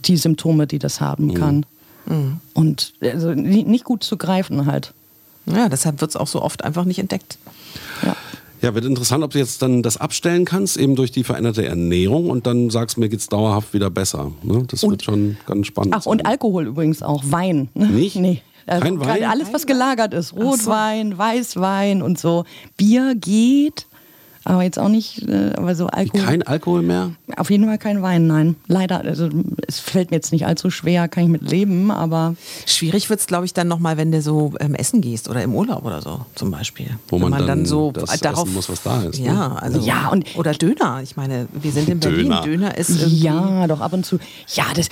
die 0.04 0.16
Symptome, 0.16 0.68
die 0.68 0.78
das 0.78 1.00
haben 1.00 1.34
kann. 1.34 1.66
Und 2.54 2.92
also 3.02 3.32
ni- 3.32 3.64
nicht 3.64 3.84
gut 3.84 4.04
zu 4.04 4.16
greifen 4.16 4.66
halt. 4.66 4.92
Ja, 5.46 5.68
deshalb 5.68 6.00
wird 6.00 6.10
es 6.10 6.16
auch 6.16 6.26
so 6.26 6.42
oft 6.42 6.64
einfach 6.64 6.84
nicht 6.84 6.98
entdeckt. 6.98 7.38
Ja. 8.04 8.16
Ja, 8.62 8.74
wird 8.74 8.86
interessant, 8.86 9.22
ob 9.22 9.30
du 9.32 9.38
jetzt 9.38 9.60
dann 9.60 9.82
das 9.82 9.98
abstellen 9.98 10.46
kannst, 10.46 10.78
eben 10.78 10.96
durch 10.96 11.12
die 11.12 11.22
veränderte 11.22 11.66
Ernährung 11.66 12.30
und 12.30 12.46
dann 12.46 12.70
sagst, 12.70 12.96
mir 12.96 13.10
geht's 13.10 13.28
dauerhaft 13.28 13.74
wieder 13.74 13.90
besser. 13.90 14.32
Ne? 14.42 14.64
Das 14.68 14.82
wird 14.88 15.02
schon 15.04 15.36
ganz 15.44 15.66
spannend. 15.66 15.94
Ach, 15.94 16.06
und 16.06 16.18
sein. 16.22 16.26
Alkohol 16.26 16.66
übrigens 16.68 17.02
auch, 17.02 17.22
Wein. 17.26 17.68
ne? 17.74 17.88
Nicht? 17.88 18.16
Nee. 18.16 18.40
Also 18.66 18.82
Kein 18.84 19.00
Wein? 19.00 19.24
Alles, 19.24 19.52
was 19.52 19.66
gelagert 19.66 20.14
ist. 20.14 20.32
Rotwein, 20.34 21.18
Weißwein 21.18 22.00
und 22.00 22.18
so. 22.18 22.44
Bier 22.78 23.14
geht, 23.14 23.86
aber 24.44 24.62
jetzt 24.62 24.78
auch 24.78 24.88
nicht, 24.88 25.26
äh, 25.28 25.52
aber 25.56 25.74
so 25.74 25.86
Alkohol. 25.86 26.24
Kein 26.24 26.42
Alkohol 26.42 26.82
mehr? 26.82 27.10
Auf 27.36 27.50
jeden 27.50 27.64
Fall 27.64 27.78
kein 27.78 28.02
Wein, 28.02 28.26
nein. 28.26 28.56
Leider, 28.66 29.00
also 29.00 29.28
es 29.66 29.78
fällt 29.80 30.10
mir 30.10 30.16
jetzt 30.18 30.32
nicht 30.32 30.46
allzu 30.46 30.70
schwer, 30.70 31.08
kann 31.08 31.24
ich 31.24 31.30
mit 31.30 31.50
leben, 31.50 31.90
aber 31.90 32.34
Schwierig 32.66 33.08
wird 33.10 33.20
es, 33.20 33.26
glaube 33.26 33.44
ich, 33.46 33.54
dann 33.54 33.68
nochmal, 33.68 33.96
wenn 33.96 34.12
du 34.12 34.20
so 34.22 34.52
ähm, 34.60 34.74
essen 34.74 35.00
gehst 35.00 35.28
oder 35.28 35.42
im 35.42 35.54
Urlaub 35.54 35.84
oder 35.84 36.02
so 36.02 36.26
zum 36.34 36.50
Beispiel. 36.50 36.86
Wo 37.08 37.20
Wenn 37.20 37.30
man 37.30 37.46
dann 37.46 37.66
so 37.66 37.92
das 37.92 38.20
darauf 38.20 38.44
essen 38.44 38.54
muss, 38.54 38.68
was 38.68 38.82
da 38.82 39.02
ist, 39.02 39.20
ne? 39.20 39.26
Ja, 39.26 39.52
also 39.54 39.80
Ja, 39.80 40.08
und- 40.08 40.36
oder 40.36 40.52
Döner. 40.52 41.00
Ich 41.02 41.16
meine, 41.16 41.46
wir 41.52 41.72
sind 41.72 41.88
in 41.88 42.00
Berlin. 42.00 42.26
Döner. 42.28 42.42
Döner, 42.42 42.78
ist 42.78 42.90
irgendwie 42.90 43.20
ja, 43.24 43.66
doch 43.66 43.80
ab 43.80 43.92
und 43.92 44.04
zu. 44.04 44.18
Ja, 44.54 44.64
das, 44.74 44.88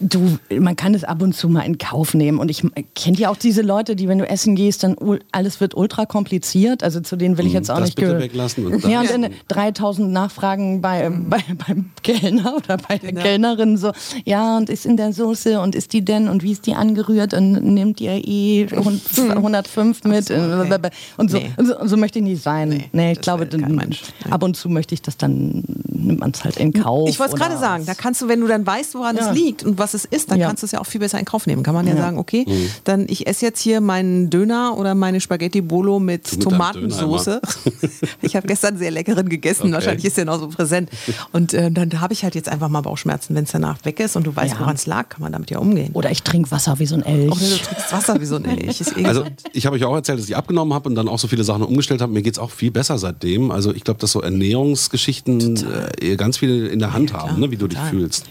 du, 0.00 0.38
man 0.58 0.76
kann 0.76 0.94
es 0.94 1.04
ab 1.04 1.22
und 1.22 1.34
zu 1.34 1.48
mal 1.48 1.62
in 1.62 1.78
Kauf 1.78 2.14
nehmen. 2.14 2.38
Und 2.38 2.50
ich 2.50 2.62
kenne 2.94 3.16
ja 3.18 3.30
auch 3.30 3.36
diese 3.36 3.62
Leute, 3.62 3.96
die, 3.96 4.08
wenn 4.08 4.18
du 4.18 4.28
essen 4.28 4.54
gehst, 4.56 4.82
dann 4.82 4.96
alles 5.32 5.60
wird 5.60 5.74
ultra 5.76 6.06
kompliziert. 6.06 6.82
Also 6.82 7.00
zu 7.00 7.16
denen 7.16 7.38
will 7.38 7.46
ich 7.46 7.52
jetzt 7.52 7.70
auch 7.70 7.78
das 7.78 7.86
nicht. 7.90 7.96
bitte 7.96 8.18
weglassen 8.18 8.66
und 8.66 8.85
ja, 8.90 9.00
und 9.00 9.10
dann 9.10 9.26
3000 9.48 10.10
Nachfragen 10.10 10.80
bei, 10.80 11.10
bei, 11.10 11.42
beim 11.66 11.90
Kellner 12.02 12.56
oder 12.56 12.76
bei 12.76 12.98
der 12.98 13.12
Kellnerin 13.12 13.76
so. 13.76 13.92
Ja, 14.24 14.56
und 14.56 14.70
ist 14.70 14.86
in 14.86 14.96
der 14.96 15.12
Soße 15.12 15.60
und 15.60 15.74
ist 15.74 15.92
die 15.92 16.04
denn 16.04 16.28
und 16.28 16.42
wie 16.42 16.52
ist 16.52 16.66
die 16.66 16.74
angerührt 16.74 17.34
und 17.34 17.52
nimmt 17.62 18.00
ihr 18.00 18.12
eh 18.26 18.66
105 18.72 20.04
mit 20.04 20.30
okay. 20.30 20.90
und 21.16 21.30
so. 21.30 21.38
Nee. 21.38 21.50
Und 21.56 21.66
so, 21.66 21.78
und 21.78 21.88
so 21.88 21.96
möchte 21.96 22.18
ich 22.18 22.24
nicht 22.24 22.42
sein. 22.42 22.68
Nee, 22.68 22.90
Nee, 22.92 23.12
ich 23.12 23.20
glaube, 23.20 23.46
dann, 23.46 23.74
Mensch. 23.74 24.02
Nee. 24.24 24.32
ab 24.32 24.42
und 24.42 24.56
zu 24.56 24.68
möchte 24.68 24.94
ich 24.94 25.02
das 25.02 25.16
dann, 25.16 25.62
nimmt 25.92 26.20
man 26.20 26.30
es 26.32 26.44
halt 26.44 26.56
in 26.56 26.72
Kauf. 26.72 27.08
Ich 27.08 27.18
wollte 27.18 27.34
es 27.34 27.40
gerade 27.40 27.58
sagen, 27.58 27.84
da 27.86 27.94
kannst 27.94 28.20
du, 28.22 28.28
wenn 28.28 28.40
du 28.40 28.46
dann 28.46 28.66
weißt, 28.66 28.94
woran 28.94 29.16
Ja. 29.16 29.30
es 29.30 29.36
liegt 29.36 29.64
und 29.64 29.78
was 29.78 29.94
es 29.94 30.04
ist, 30.04 30.30
dann 30.30 30.38
Ja. 30.40 30.48
kannst 30.48 30.62
du 30.62 30.66
es 30.66 30.72
ja 30.72 30.80
auch 30.80 30.86
viel 30.86 31.00
besser 31.00 31.18
in 31.18 31.24
Kauf 31.24 31.46
nehmen. 31.46 31.62
Kann 31.62 31.74
man 31.74 31.86
ja, 31.86 31.94
Ja. 31.94 32.00
sagen, 32.02 32.18
okay, 32.18 32.44
dann 32.84 33.06
ich 33.08 33.26
esse 33.26 33.44
jetzt 33.46 33.60
hier 33.60 33.80
meinen 33.80 34.30
Döner 34.30 34.76
oder 34.76 34.94
meine 34.94 35.20
Spaghetti 35.20 35.60
Bolo 35.60 35.98
mit, 36.00 36.40
Tomatensoße. 36.40 37.40
ich 38.22 38.36
habe 38.36 38.46
gestern 38.46 38.75
sehr 38.76 38.90
leckeren 38.90 39.28
gegessen, 39.28 39.64
Okay. 39.64 39.72
wahrscheinlich 39.72 40.04
ist 40.04 40.16
der 40.16 40.24
noch 40.24 40.38
so 40.40 40.48
präsent. 40.48 40.90
Und 41.32 41.54
äh, 41.54 41.70
dann 41.70 42.00
habe 42.00 42.12
ich 42.12 42.24
halt 42.24 42.34
jetzt 42.34 42.48
einfach 42.48 42.68
mal 42.68 42.80
Bauchschmerzen, 42.80 43.34
wenn 43.34 43.44
es 43.44 43.52
danach 43.52 43.84
weg 43.84 44.00
ist 44.00 44.16
und 44.16 44.26
du 44.26 44.34
weißt, 44.34 44.54
Ja. 44.54 44.60
woran 44.60 44.74
es 44.76 44.86
lag, 44.86 45.08
kann 45.08 45.22
man 45.22 45.32
damit 45.32 45.50
ja 45.50 45.58
umgehen. 45.58 45.90
Oder 45.92 46.10
ich 46.10 46.22
trinke 46.22 46.50
Wasser 46.50 46.78
wie 46.78 46.86
so 46.86 46.94
ein 46.94 47.02
Elch. 47.04 47.30
Oder 47.32 47.40
du 47.40 47.56
trinkst 47.56 47.92
Wasser 47.92 48.20
wie 48.20 48.24
so 48.26 48.36
ein 48.36 48.44
Elch. 48.44 48.80
Ist 48.80 48.96
eh 48.96 49.04
Also 49.04 49.24
ich 49.52 49.66
habe 49.66 49.76
euch 49.76 49.84
auch 49.84 49.94
erzählt, 49.94 50.18
dass 50.18 50.28
ich 50.28 50.36
abgenommen 50.36 50.72
habe 50.74 50.88
und 50.88 50.94
dann 50.94 51.08
auch 51.08 51.18
so 51.18 51.28
viele 51.28 51.44
Sachen 51.44 51.62
umgestellt 51.62 52.00
habe. 52.00 52.12
Mir 52.12 52.22
geht's 52.22 52.38
auch 52.38 52.50
viel 52.50 52.70
besser 52.70 52.98
seitdem. 52.98 53.50
Also 53.50 53.74
ich 53.74 53.84
glaube, 53.84 54.00
dass 54.00 54.12
so 54.12 54.20
Ernährungsgeschichten 54.22 55.64
äh, 56.00 56.16
ganz 56.16 56.38
viel 56.38 56.66
in 56.66 56.78
der 56.78 56.92
Hand 56.92 57.12
haben, 57.12 57.40
ne, 57.40 57.50
wie 57.50 57.56
du 57.56 57.66
dich 57.66 57.78
total. 57.78 57.90
fühlst. 57.90 58.26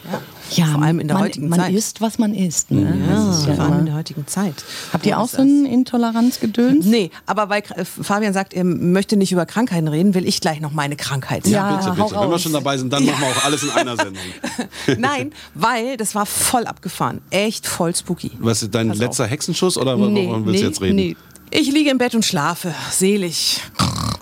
ja, 0.56 0.66
vor 0.66 0.82
allem 0.84 1.00
in 1.00 1.08
der 1.08 1.16
man, 1.18 1.26
heutigen 1.26 1.50
man 1.50 1.60
Zeit. 1.60 1.74
isst, 1.74 2.02
was 2.02 2.18
man 2.20 2.34
isst. 2.34 2.72
Ne? 2.72 2.98
Das 3.10 3.40
ist 3.40 3.48
ja 3.48 3.56
vor 3.56 3.66
allem 3.66 3.80
in 3.80 3.86
der 3.88 3.96
heutigen 3.96 4.28
Zeit. 4.28 4.64
Habt 4.94 5.06
ihr 5.06 5.20
auch 5.20 5.28
so 5.28 5.38
das? 5.38 5.46
ein 5.46 5.66
Intoleranzgedöns? 5.66 6.86
Nee, 6.86 7.12
aber 7.26 7.50
weil 7.50 7.64
Fabian 7.84 8.34
sagt, 8.34 8.54
er 8.54 8.64
möchte 8.64 9.18
nicht 9.18 9.32
über 9.32 9.46
Krankheiten 9.46 9.88
reden, 9.88 10.14
will 10.14 10.28
ich 10.28 10.35
gleich 10.42 10.60
noch 10.62 10.72
meine 10.72 10.96
Krankheit 10.96 11.48
Ja. 11.48 11.82
sagen. 11.82 11.96
Bitte, 11.96 11.98
hau 12.04 12.08
bitte. 12.10 12.20
Wenn 12.22 12.30
wir 12.32 12.40
schon 12.40 12.54
dabei 12.54 12.78
sind, 12.78 12.92
dann 12.92 13.06
machen 13.06 13.22
wir 13.22 13.28
auch 13.28 13.46
alles 13.46 13.64
in 13.64 13.70
einer 13.72 13.96
Sendung. 13.96 14.24
Nein, 14.98 15.32
weil 15.54 15.98
das 15.98 16.16
war 16.16 16.26
voll 16.26 16.66
abgefahren. 16.66 17.22
Echt 17.30 17.68
voll 17.68 17.96
spooky. 17.96 18.32
Was 18.40 18.64
ist 18.64 18.74
dein 18.76 18.90
Pass 18.90 18.98
letzter 18.98 19.24
auf. 19.26 19.30
Hexenschuss 19.30 19.78
oder 19.78 19.98
worum 20.00 20.46
willst 20.46 20.62
du 20.64 20.68
jetzt 20.68 20.82
reden? 20.82 20.96
Nee. 20.96 21.18
Ich 21.52 21.72
liege 21.72 21.90
im 21.92 21.98
Bett 21.98 22.16
und 22.16 22.26
schlafe, 22.26 22.74
selig, 22.92 23.62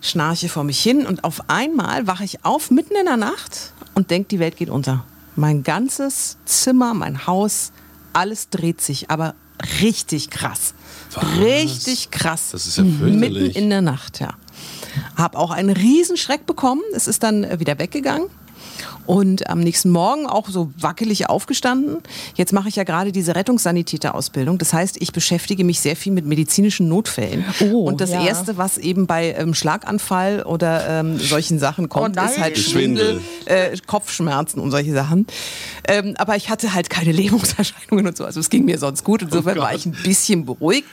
schnarche 0.01 0.49
vor 0.49 0.63
mich 0.63 0.79
hin 0.81 1.05
und 1.05 1.23
auf 1.23 1.49
einmal 1.49 2.05
wache 2.05 2.25
ich 2.25 2.43
auf 2.45 2.69
mitten 2.69 2.95
in 2.95 3.05
der 3.05 3.17
Nacht 3.17 3.71
und 3.95 4.11
denke, 4.11 4.27
die 4.29 4.39
Welt 4.39 4.57
geht 4.57 4.69
unter. 4.69 5.05
Mein 5.35 5.63
ganzes 5.63 6.37
Zimmer, 6.45 6.93
mein 6.93 7.25
Haus, 7.25 7.71
alles 8.11 8.49
dreht 8.49 8.81
sich, 8.81 9.09
aber 9.09 9.33
richtig 9.81 10.29
krass. 10.29 10.73
Richtig 11.39 12.11
krass. 12.11 12.49
Das 12.51 12.67
ist 12.67 12.77
ja 12.77 12.83
fürchterlich. 12.83 13.19
Mitten 13.19 13.57
in 13.57 13.69
der 13.69 13.81
Nacht, 13.81 14.19
ja. 14.19 14.33
Hab 15.15 15.35
auch 15.35 15.51
einen 15.51 15.69
Riesenschreck 15.69 16.45
bekommen. 16.45 16.81
Es 16.93 17.07
ist 17.07 17.23
dann 17.23 17.43
äh, 17.43 17.59
wieder 17.59 17.79
weggegangen. 17.79 18.27
Und 19.05 19.49
am 19.49 19.59
nächsten 19.59 19.89
Morgen 19.89 20.25
auch 20.27 20.49
so 20.49 20.71
wackelig 20.77 21.29
aufgestanden. 21.29 21.97
Jetzt 22.35 22.53
mache 22.53 22.69
ich 22.69 22.75
ja 22.75 22.83
gerade 22.83 23.11
diese 23.11 23.35
Rettungssanitäterausbildung. 23.35 24.57
Das 24.57 24.73
heißt, 24.73 25.01
ich 25.01 25.11
beschäftige 25.11 25.63
mich 25.63 25.79
sehr 25.79 25.95
viel 25.95 26.11
mit 26.11 26.25
medizinischen 26.25 26.87
Notfällen. 26.87 27.45
Oh, 27.59 27.83
und 27.83 28.01
das 28.01 28.11
ja. 28.11 28.23
Erste, 28.23 28.57
was 28.57 28.77
eben 28.77 29.07
bei 29.07 29.33
ähm, 29.33 29.53
Schlaganfall 29.53 30.43
oder 30.43 30.87
ähm, 30.87 31.19
solchen 31.19 31.59
Sachen 31.59 31.89
kommt, 31.89 32.15
nein. 32.15 32.29
ist 32.29 32.39
halt 32.39 32.57
Schwindel. 32.57 33.21
Schwindel, 33.21 33.21
äh, 33.45 33.77
Kopfschmerzen 33.85 34.59
und 34.59 34.71
solche 34.71 34.93
Sachen. 34.93 35.27
Ähm, 35.87 36.15
aber 36.17 36.35
ich 36.35 36.49
hatte 36.49 36.73
halt 36.73 36.89
keine 36.89 37.11
Lähmungserscheinungen 37.13 38.07
und 38.07 38.17
so. 38.17 38.25
Also 38.25 38.39
es 38.39 38.49
ging 38.49 38.65
mir 38.65 38.77
sonst 38.77 39.03
gut. 39.03 39.21
Insofern 39.21 39.57
war 39.57 39.73
ich 39.73 39.85
ein 39.85 39.95
bisschen 40.03 40.45
beruhigt. 40.45 40.87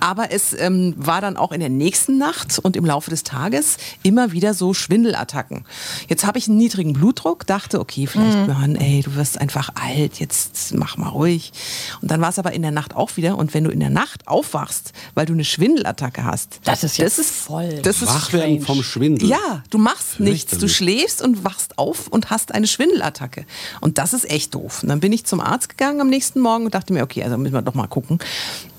Aber 0.00 0.32
es 0.32 0.58
ähm, 0.58 0.94
war 0.96 1.20
dann 1.20 1.36
auch 1.36 1.52
in 1.52 1.60
der 1.60 1.68
nächsten 1.68 2.18
Nacht 2.18 2.58
und 2.58 2.76
im 2.76 2.84
Laufe 2.84 3.10
des 3.10 3.22
Tages 3.22 3.76
immer 4.02 4.32
wieder 4.32 4.54
so 4.54 4.74
Schwindelattacken. 4.74 5.64
Jetzt 6.08 6.26
habe 6.26 6.38
ich 6.38 6.48
einen 6.48 6.58
niedrigen 6.58 6.92
Blutdruck, 6.92 7.43
dachte, 7.44 7.80
okay, 7.80 8.06
vielleicht, 8.06 8.48
Mann, 8.48 8.76
ey, 8.76 9.02
du 9.02 9.14
wirst 9.14 9.40
einfach 9.40 9.70
alt, 9.74 10.20
jetzt 10.20 10.74
mach 10.74 10.96
mal 10.96 11.08
ruhig. 11.08 11.52
Und 12.00 12.10
dann 12.10 12.20
war 12.20 12.28
es 12.30 12.38
aber 12.38 12.52
in 12.52 12.62
der 12.62 12.70
Nacht 12.70 12.94
auch 12.96 13.16
wieder. 13.16 13.36
Und 13.38 13.54
wenn 13.54 13.64
du 13.64 13.70
in 13.70 13.80
der 13.80 13.90
Nacht 13.90 14.26
aufwachst, 14.28 14.92
weil 15.14 15.26
du 15.26 15.32
eine 15.32 15.44
Schwindelattacke 15.44 16.24
hast, 16.24 16.60
Das 16.64 16.84
ist 16.84 16.96
ja 16.98 17.04
das 17.04 17.18
ist 17.18 17.30
voll 17.30 17.80
Das 17.82 18.02
ist 18.02 18.08
Wach 18.08 18.32
werden 18.32 18.60
vom 18.60 18.82
Schwindel. 18.82 19.28
ja, 19.28 19.62
du 19.70 19.78
machst 19.78 20.20
nichts. 20.20 20.58
Du 20.58 20.68
schläfst 20.68 21.22
und 21.22 21.44
wachst 21.44 21.78
auf 21.78 22.08
und 22.08 22.30
hast 22.30 22.52
eine 22.52 22.66
Schwindelattacke. 22.66 23.46
Und 23.80 23.98
das 23.98 24.12
ist 24.12 24.28
echt 24.30 24.54
doof. 24.54 24.82
Und 24.82 24.88
dann 24.88 25.00
bin 25.00 25.12
ich 25.12 25.24
zum 25.24 25.40
Arzt 25.40 25.68
gegangen 25.68 26.00
am 26.00 26.08
nächsten 26.08 26.40
Morgen 26.40 26.64
und 26.64 26.74
dachte 26.74 26.92
mir, 26.92 27.02
okay, 27.02 27.22
also 27.24 27.36
müssen 27.38 27.54
wir 27.54 27.62
doch 27.62 27.74
mal 27.74 27.86
gucken. 27.86 28.18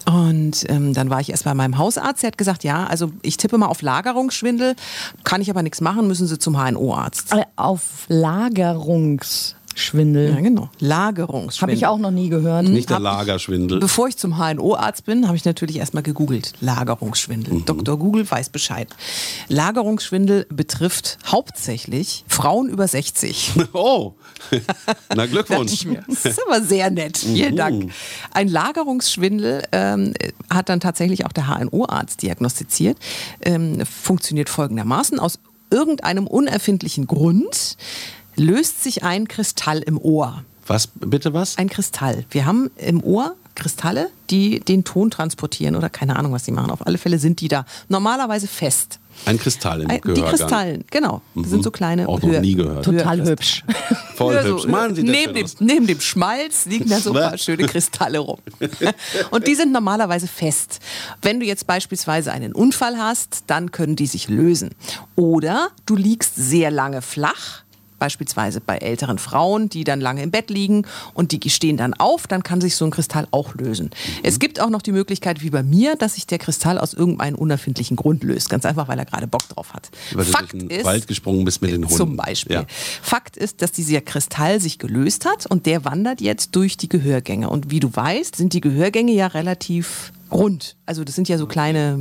Und 0.05 0.65
ähm, 0.69 0.93
dann 0.93 1.09
war 1.09 1.19
ich 1.19 1.29
erst 1.29 1.45
bei 1.45 1.53
meinem 1.53 1.77
Hausarzt. 1.77 2.23
Der 2.23 2.27
hat 2.27 2.37
gesagt, 2.37 2.63
ja, 2.63 2.85
also 2.85 3.11
ich 3.21 3.37
tippe 3.37 3.57
mal 3.57 3.67
auf 3.67 3.81
Lagerungsschwindel, 3.81 4.75
kann 5.23 5.41
ich 5.41 5.49
aber 5.49 5.63
nichts 5.63 5.81
machen, 5.81 6.07
müssen 6.07 6.27
Sie 6.27 6.37
zum 6.37 6.55
HNO-Arzt. 6.57 7.33
Äh, 7.33 7.45
Auf 7.55 8.05
Lagerungsschwindel. 9.75 10.29
Ja, 10.29 10.39
genau. 10.41 10.69
Lagerungsschwindel. 10.79 11.61
Habe 11.61 11.73
ich 11.73 11.85
auch 11.85 11.97
noch 11.97 12.11
nie 12.11 12.29
gehört. 12.29 12.65
Nicht 12.65 12.89
der 12.89 12.99
Lagerschwindel. 12.99 13.79
Bevor 13.79 14.07
ich 14.07 14.17
zum 14.17 14.37
HNO-Arzt 14.37 15.05
bin, 15.05 15.27
habe 15.27 15.35
ich 15.35 15.43
natürlich 15.43 15.77
erstmal 15.77 16.03
gegoogelt. 16.03 16.53
Lagerungsschwindel. 16.61 17.61
Dr. 17.65 17.99
Google 17.99 18.29
weiß 18.29 18.49
Bescheid. 18.49 18.87
Lagerungsschwindel 19.49 20.47
betrifft 20.49 21.17
hauptsächlich 21.27 22.23
Frauen 22.27 22.69
über 22.69 22.87
60. 22.87 23.53
Oh, 23.73 24.13
na 25.13 25.25
Glückwunsch. 25.25 25.73
ich. 25.73 25.87
Das 26.07 26.25
ist 26.25 26.39
aber 26.47 26.61
sehr 26.61 26.89
nett. 26.89 27.17
Vielen 27.17 27.57
Dank. 27.57 27.91
Ein 28.31 28.47
Lagerungsschwindel 28.47 29.63
ähm, 29.71 30.13
hat 30.49 30.69
dann 30.69 30.79
tatsächlich 30.79 31.25
auch 31.25 31.31
der 31.33 31.47
HNO-Arzt 31.47 32.21
diagnostiziert. 32.21 32.97
Ähm, 33.41 33.85
funktioniert 33.85 34.49
folgendermaßen. 34.49 35.19
Aus 35.19 35.39
irgendeinem 35.71 36.27
unerfindlichen 36.27 37.05
Grund 37.07 37.75
löst 38.35 38.83
sich 38.83 39.03
ein 39.03 39.27
Kristall 39.27 39.79
im 39.79 39.97
Ohr. 39.99 40.43
Was, 40.67 40.87
bitte 40.87 41.33
was? 41.33 41.57
Ein 41.57 41.69
Kristall. 41.69 42.25
Wir 42.31 42.45
haben 42.45 42.71
im 42.77 43.03
Ohr 43.03 43.35
Kristalle, 43.53 44.09
die 44.29 44.59
den 44.59 44.83
Ton 44.83 45.11
transportieren 45.11 45.75
oder 45.77 45.89
keine 45.89 46.17
Ahnung, 46.17 46.33
was 46.33 46.43
die 46.43 46.51
machen. 46.51 46.71
Auf 46.71 46.85
alle 46.85 46.97
Fälle 46.97 47.19
sind 47.19 47.39
die 47.39 47.47
da 47.47 47.65
normalerweise 47.87 48.47
fest. 48.47 48.99
Ein 49.25 49.39
Kristall 49.39 49.83
im 49.83 49.89
Ein- 49.89 50.01
Die 50.01 50.01
Gehörgang. 50.01 50.29
Kristallen, 50.35 50.83
genau. 50.91 51.21
Das 51.35 51.49
sind 51.49 51.63
so 51.63 51.71
kleine 51.71 52.09
Auch 52.09 52.21
noch 52.21 52.27
Höhe- 52.27 52.41
nie 52.41 52.55
gehört. 52.55 52.83
Total 52.83 53.17
Höhe- 53.21 53.29
hübsch. 53.29 53.63
Voll 54.15 54.43
hübsch. 54.43 54.65
Machen 54.67 54.95
Sie 54.95 55.03
das 55.05 55.11
neben, 55.11 55.23
schön 55.25 55.33
dem, 55.35 55.45
aus. 55.45 55.55
neben 55.61 55.87
dem 55.87 56.01
Schmalz 56.01 56.65
liegen 56.65 56.89
da 56.89 56.99
so 56.99 57.13
ein 57.13 57.21
paar 57.29 57.37
schöne 57.37 57.65
Kristalle 57.65 58.19
rum. 58.19 58.39
Und 59.31 59.47
die 59.47 59.55
sind 59.55 59.71
normalerweise 59.71 60.27
fest. 60.27 60.79
Wenn 61.21 61.39
du 61.39 61.45
jetzt 61.45 61.65
beispielsweise 61.65 62.33
einen 62.33 62.51
Unfall 62.51 62.97
hast, 62.97 63.45
dann 63.47 63.71
können 63.71 63.95
die 63.95 64.07
sich 64.07 64.27
lösen. 64.27 64.71
Oder 65.15 65.69
du 65.85 65.95
liegst 65.95 66.35
sehr 66.35 66.69
lange 66.71 67.01
flach. 67.01 67.61
Beispielsweise 67.99 68.61
bei 68.61 68.77
älteren 68.77 69.17
Frauen, 69.17 69.69
die 69.69 69.83
dann 69.83 70.01
lange 70.01 70.21
im 70.21 70.31
Bett 70.31 70.49
liegen 70.49 70.85
und 71.13 71.31
die 71.31 71.49
stehen 71.49 71.77
dann 71.77 71.93
auf, 71.93 72.27
dann 72.27 72.43
kann 72.43 72.61
sich 72.61 72.75
so 72.75 72.85
ein 72.85 72.91
Kristall 72.91 73.27
auch 73.31 73.55
lösen. 73.55 73.91
Es 74.23 74.39
gibt 74.39 74.59
auch 74.59 74.69
noch 74.69 74.81
die 74.81 74.91
Möglichkeit, 74.91 75.41
wie 75.41 75.49
bei 75.49 75.63
mir, 75.63 75.95
dass 75.95 76.15
sich 76.15 76.27
der 76.27 76.37
Kristall 76.37 76.77
aus 76.77 76.93
irgendeinem 76.93 77.35
unerfindlichen 77.35 77.95
Grund 77.95 78.23
löst. 78.23 78.49
Ganz 78.49 78.65
einfach, 78.65 78.87
weil 78.87 78.99
er 78.99 79.05
gerade 79.05 79.27
Bock 79.27 79.47
drauf 79.49 79.73
hat. 79.73 79.89
Weil 80.13 80.25
du 80.25 80.31
Fakt 80.31 80.53
durch 80.53 80.63
den 80.63 80.69
ist, 80.69 80.85
Wald 80.85 81.07
gesprungen 81.07 81.45
bist 81.45 81.61
mit 81.61 81.71
den 81.71 81.83
Hunden. 81.83 81.95
zum 81.95 82.15
Beispiel. 82.17 82.55
Ja. 82.55 82.65
Fakt 83.01 83.37
ist, 83.37 83.61
dass 83.61 83.71
dieser 83.71 84.01
Kristall 84.01 84.59
sich 84.59 84.79
gelöst 84.79 85.25
hat 85.25 85.45
und 85.45 85.65
der 85.65 85.85
wandert 85.85 86.21
jetzt 86.21 86.55
durch 86.55 86.77
die 86.77 86.89
Gehörgänge. 86.89 87.49
Und 87.49 87.71
wie 87.71 87.79
du 87.79 87.95
weißt, 87.95 88.35
sind 88.35 88.53
die 88.53 88.61
Gehörgänge 88.61 89.13
ja 89.13 89.27
relativ 89.27 90.11
rund. 90.31 90.75
Also 90.85 91.03
das 91.03 91.15
sind 91.15 91.27
ja 91.29 91.37
so 91.37 91.45
kleine, 91.47 91.97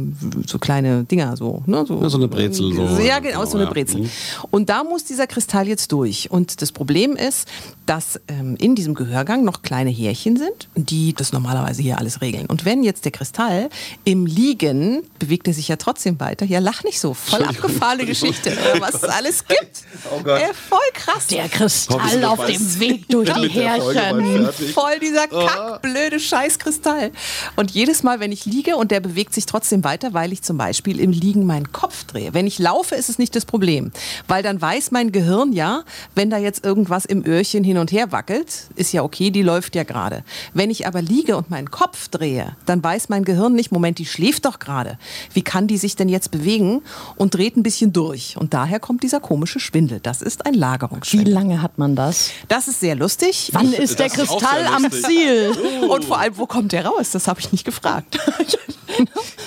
so 0.47 0.59
kleine 0.59 1.05
Dinger, 1.05 1.37
so, 1.37 1.63
ne? 1.67 1.85
so, 1.87 2.01
Ja, 2.03 2.09
so 2.09 2.17
eine 2.19 2.29
Brezel, 2.29 2.73
so. 2.75 2.99
Ja, 3.03 3.19
genau, 3.19 3.45
so 3.45 3.57
eine 3.57 3.65
Ja. 3.67 3.71
Brezel. 3.73 4.03
Mhm. 4.03 4.11
Und 4.51 4.69
da 4.69 4.85
muss 4.85 5.05
dieser 5.05 5.27
Kristall 5.27 5.69
jetzt 5.69 5.93
durch. 5.93 6.31
Und 6.31 6.61
das 6.63 6.73
Problem 6.73 7.17
ist, 7.17 7.49
dass 7.87 8.21
ähm, 8.29 8.57
in 8.59 8.75
diesem 8.75 8.95
Gehörgang 8.95 9.45
noch 9.45 9.63
kleine 9.63 9.91
Härchen 9.91 10.37
sind, 10.37 10.69
die 10.75 11.13
das 11.15 11.33
normalerweise 11.33 11.83
hier 11.83 11.99
alles 11.99 12.21
regeln. 12.21 12.47
Und 12.47 12.65
wenn 12.65 12.83
jetzt 12.83 13.05
der 13.05 13.13
Kristall 13.13 13.69
im 14.05 14.27
Liegen, 14.27 15.03
bewegt 15.19 15.47
er 15.49 15.55
sich 15.55 15.69
ja 15.69 15.77
trotzdem 15.77 16.19
weiter. 16.21 16.47
Ja, 16.47 16.59
lach 16.61 16.83
nicht 16.85 17.01
so. 17.01 17.15
Voll 17.15 17.43
abgefahrene 17.43 18.07
Geschichte, 18.07 18.51
oder 18.53 18.81
was 18.81 18.95
es 18.95 19.05
alles 19.05 19.47
gibt. 19.47 19.83
Oh 20.11 20.21
Gott. 20.23 20.41
Äh, 20.41 20.53
voll 20.55 20.79
krass. 20.95 21.27
Der 21.29 21.49
Kristall 21.49 22.25
auf 22.25 22.45
dem 22.47 22.81
Weg 22.81 23.09
durch 23.09 23.33
die 23.35 23.49
Härchen. 23.49 24.49
Voll 24.73 24.99
dieser 25.01 25.25
Oh. 25.31 25.47
kackblöde 25.47 26.21
Scheißkristall. 26.21 27.11
Und 27.57 27.71
jedes 27.71 28.03
Mal, 28.03 28.14
wenn 28.21 28.33
ich 28.33 28.45
liege 28.47 28.77
und 28.77 28.91
der 28.91 29.01
bewegt 29.01 29.35
sich 29.35 29.47
trotzdem 29.47 29.85
weiter, 29.85 30.13
weil 30.15 30.33
ich 30.33 30.43
zum 30.43 30.57
Beispiel 30.57 31.01
im 31.01 31.11
Liegen 31.11 31.47
meinen 31.47 31.73
Kopf 31.73 32.05
drehe. 32.05 32.35
Wenn 32.35 32.47
ich 32.47 32.59
laufe, 32.59 32.95
ist 32.95 33.09
es 33.09 33.19
nicht 33.19 33.35
das 33.37 33.45
Problem. 33.45 33.93
Weil 34.29 34.43
dann 34.43 34.61
weiß 34.61 34.91
mein 34.91 35.13
Gehirn 35.13 35.53
ja, 35.53 35.83
wenn 36.15 36.31
da 36.31 36.39
jetzt 36.39 36.65
irgendwas 36.65 37.05
im 37.05 37.25
Öhrchen 37.27 37.65
hin 37.65 37.79
und 37.79 37.93
her 37.93 38.13
wackelt, 38.13 38.69
ist 38.77 38.93
ja 38.93 39.03
okay, 39.03 39.31
die 39.31 39.43
läuft 39.43 39.75
ja 39.77 39.85
gerade. 39.85 40.25
Wenn 40.53 40.71
ich 40.71 40.87
aber 40.87 41.03
liege 41.03 41.37
und 41.37 41.51
meinen 41.51 41.71
Kopf 41.71 42.09
drehe, 42.09 42.57
dann 42.67 42.83
weiß 42.83 43.09
mein 43.09 43.25
Gehirn 43.25 43.55
nicht, 43.55 43.73
Moment, 43.73 43.99
die 43.99 44.07
schläft 44.07 44.45
doch 44.45 44.59
gerade. 44.59 44.99
Wie 45.33 45.43
kann 45.43 45.67
die 45.67 45.79
sich 45.79 45.97
denn 45.97 46.09
jetzt 46.09 46.31
bewegen? 46.31 46.83
Und 47.17 47.35
dreht 47.35 47.57
ein 47.57 47.63
bisschen 47.63 47.93
durch. 47.93 48.37
Und 48.39 48.55
daher 48.55 48.81
kommt 48.81 49.03
dieser 49.03 49.21
komische 49.21 49.61
Schwindel. 49.61 50.01
Das 50.01 50.23
ist 50.23 50.47
ein 50.47 50.55
Wie 50.55 50.59
Lagerungsschwindel. 50.59 51.33
lange 51.35 51.63
hat 51.63 51.79
man 51.79 51.97
das? 51.97 52.31
Das 52.49 52.69
ist 52.69 52.81
sehr 52.81 52.95
lustig. 52.95 53.51
Wann 53.53 53.73
ist 53.73 53.99
der 53.99 54.09
Das 54.09 54.17
Kristall 54.17 54.67
am. 54.67 54.85
Ziel? 54.91 55.53
Und 55.89 56.05
vor 56.05 56.19
allem, 56.19 56.37
wo 56.39 56.47
kommt 56.47 56.73
der 56.73 56.87
raus? 56.87 57.11
Das 57.11 57.27
habe 57.29 57.41
ich 57.41 57.51
nicht 57.53 57.65
gefragt. 57.65 58.04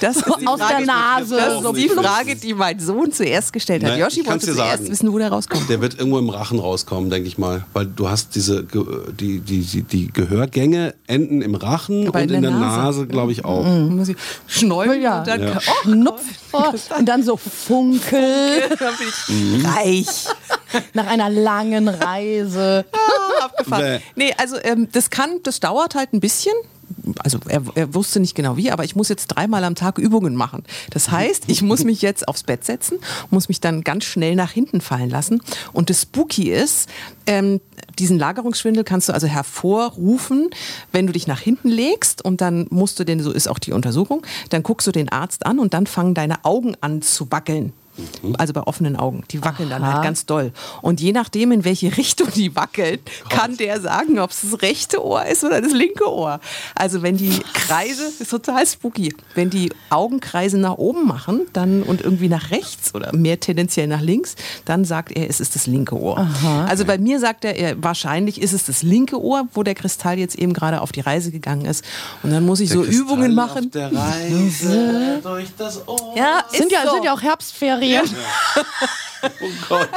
Das 0.02 0.18
ist 0.18 0.28
Aus 0.46 0.60
der 0.60 0.82
Nase. 0.86 1.38
Das 1.38 1.64
ist 1.64 1.76
die 1.78 1.90
Frage, 1.90 2.36
die 2.36 2.54
mein 2.54 2.80
Sohn 2.80 3.12
zuerst 3.12 3.54
gestellt 3.54 3.84
hat. 3.84 3.92
Nein, 3.92 4.00
Yoshi 4.02 4.26
wollte 4.28 4.46
zuerst 4.46 4.58
sagen. 4.60 4.90
wissen, 4.90 5.12
wo 5.12 5.18
der 5.18 5.30
rauskommt. 5.30 5.70
Der 5.70 5.80
wird 5.82 5.98
irgendwo 5.98 6.20
im 6.20 6.30
Rachen 6.30 6.60
rauskommen, 6.60 7.10
denke 7.10 7.28
ich 7.28 7.38
mal. 7.38 7.64
Weil 7.74 7.86
du 7.88 8.10
hast 8.10 8.36
diese, 8.36 8.64
die, 8.64 9.40
die, 9.40 9.62
die, 9.62 9.82
die 9.84 10.08
Gehörgänge 10.12 10.94
enden 11.08 11.42
im 11.42 11.56
Rachen 11.56 12.08
Aber 12.10 12.20
und 12.20 12.30
in 12.30 12.36
in 12.36 12.42
der 12.44 12.52
der 12.52 12.60
Nase. 12.60 12.78
Nase, 12.82 13.08
glaube 13.08 13.32
ich, 13.32 13.46
auch. 13.46 13.66
Muss 13.66 14.10
ich 14.10 14.18
schnäumeln 14.48 15.02
Ja. 15.02 15.20
und 15.20 15.28
dann, 15.28 15.42
Ja. 15.42 15.58
oh, 15.58 15.82
Schnupf. 15.84 16.22
Und 17.00 17.06
dann 17.08 17.24
so 17.24 17.38
funkel 17.38 18.62
bin 18.70 19.08
ich 19.08 19.66
reich. 19.66 20.26
nach 20.94 21.08
einer 21.08 21.30
langen 21.30 21.88
Reise. 21.88 22.86
Ah, 22.92 23.46
abgefahren. 23.46 23.84
Bäh. 23.84 24.00
Nee, 24.16 24.34
also 24.38 24.58
ähm, 24.64 24.90
das 24.92 25.10
kann, 25.10 25.40
das 25.44 25.60
dauert 25.60 25.96
halt 25.96 26.14
ein 26.14 26.20
bisschen. 26.20 26.54
Also 27.20 27.40
er, 27.48 27.62
er 27.76 27.94
wusste 27.94 28.20
nicht 28.20 28.36
genau 28.36 28.58
wie, 28.58 28.72
aber 28.72 28.84
ich 28.84 28.96
muss 28.96 29.10
jetzt 29.10 29.28
dreimal 29.28 29.64
am 29.64 29.76
Tag 29.76 29.98
Übungen 29.98 30.36
machen. 30.36 30.64
Das 30.92 31.12
heißt, 31.12 31.46
ich 31.48 31.62
muss 31.62 31.84
mich 31.84 32.02
jetzt 32.02 32.28
aufs 32.28 32.44
Bett 32.44 32.64
setzen, 32.64 33.00
muss 33.30 33.50
mich 33.50 33.62
dann 33.62 33.84
ganz 33.84 34.06
schnell 34.06 34.36
nach 34.36 34.52
hinten 34.52 34.82
fallen 34.82 35.10
lassen. 35.10 35.42
Und 35.74 35.90
das 35.90 36.04
Spooky 36.04 36.52
ist, 36.52 36.90
ähm, 37.26 37.62
diesen 38.00 38.20
Lagerungsschwindel 38.20 38.84
kannst 38.84 39.10
du 39.10 39.14
also 39.14 39.28
hervorrufen, 39.28 40.50
wenn 40.92 41.08
du 41.08 41.14
dich 41.14 41.28
nach 41.28 41.40
hinten 41.40 41.70
legst 41.70 42.24
und 42.24 42.42
dann 42.42 42.68
musst 42.70 43.00
du, 43.00 43.04
denn 43.04 43.20
so 43.22 43.32
ist 43.32 43.48
auch 43.48 43.60
die 43.60 43.72
Untersuchung, 43.72 44.26
dann 44.50 44.64
guckst 44.64 44.88
du 44.88 44.92
den 44.92 45.10
Arzt 45.10 45.46
an 45.46 45.60
und 45.60 45.74
dann 45.74 45.88
fangen 45.88 46.14
deine 46.14 46.46
Augen 46.46 46.76
an 46.82 47.02
zu 47.02 47.32
wackeln. 47.32 47.74
Also 48.38 48.54
bei 48.54 48.62
offenen 48.62 48.96
Augen. 48.96 49.24
Die 49.32 49.44
wackeln 49.44 49.70
dann 49.70 49.84
Aha. 49.84 49.94
halt 49.94 50.04
ganz 50.04 50.26
doll. 50.26 50.52
Und 50.82 51.02
je 51.02 51.12
nachdem, 51.12 51.52
in 51.52 51.64
welche 51.66 51.96
Richtung 51.98 52.30
die 52.36 52.56
wackeln, 52.56 53.00
kann 53.30 53.58
der 53.58 53.82
sagen, 53.82 54.20
ob 54.20 54.32
es 54.32 54.42
das 54.42 54.62
rechte 54.62 55.04
Ohr 55.04 55.26
ist 55.26 55.44
oder 55.44 55.62
das 55.62 55.74
linke 55.74 56.12
Ohr. 56.12 56.40
Also 56.76 57.02
wenn 57.02 57.18
die 57.18 57.40
Kreise, 57.54 58.04
das 58.04 58.22
ist 58.22 58.30
total 58.30 58.66
spooky, 58.66 59.16
wenn 59.36 59.50
die 59.50 59.72
Augenkreise 59.90 60.58
nach 60.58 60.78
oben 60.78 61.08
machen 61.08 61.42
dann 61.54 61.84
und 61.84 62.02
irgendwie 62.02 62.30
nach 62.30 62.52
rechts 62.52 62.94
oder 62.94 63.16
mehr 63.16 63.40
tendenziell 63.40 63.88
nach 63.88 64.02
links, 64.02 64.36
dann 64.66 64.86
sagt 64.86 65.12
er, 65.12 65.30
es 65.30 65.40
ist 65.40 65.56
das 65.56 65.68
linke 65.68 66.00
Ohr. 66.00 66.28
Also 66.68 66.86
bei 66.86 66.98
mir 66.98 67.20
sagt 67.20 67.46
er, 67.46 67.56
er, 67.56 67.82
wahrscheinlich 67.84 68.42
ist 68.42 68.54
es 68.54 68.66
das 68.66 68.84
linke 68.84 69.22
Ohr, 69.22 69.48
wo 69.54 69.64
der 69.64 69.76
Kristall 69.76 70.20
jetzt 70.20 70.36
eben 70.36 70.54
gerade 70.54 70.82
auf 70.82 70.92
die 70.92 71.02
Reise 71.02 71.32
gegangen 71.32 71.66
ist. 71.66 71.84
Und 72.24 72.32
dann 72.32 72.46
muss 72.46 72.60
ich 72.60 72.70
so 72.70 72.82
Kristall 72.82 73.02
Übungen 73.02 73.40
Auf 73.40 73.56
machen. 73.56 73.72
der 73.72 73.92
Reise 73.94 75.20
durch 75.24 75.48
das 75.58 75.88
Ohr. 75.88 76.14
Ja, 76.16 76.44
Sind 76.52 76.72
ja, 76.72 76.84
so. 76.86 76.94
sind 76.94 77.06
ja 77.06 77.14
auch 77.14 77.22
Herbstferien. 77.22 77.87
Oh 79.42 79.50
Gott. 79.68 79.90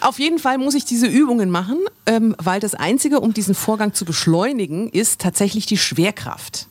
Auf 0.00 0.18
jeden 0.18 0.38
Fall 0.38 0.58
muss 0.58 0.74
ich 0.74 0.84
diese 0.84 1.06
Übungen 1.06 1.50
machen, 1.50 1.78
ähm, 2.06 2.34
weil 2.38 2.58
das 2.60 2.74
Einzige, 2.74 3.20
um 3.20 3.34
diesen 3.34 3.54
Vorgang 3.54 3.92
zu 3.94 4.04
beschleunigen, 4.04 4.88
ist 4.88 5.20
tatsächlich 5.20 5.66
die 5.66 5.76
Schwerkraft. 5.76 6.66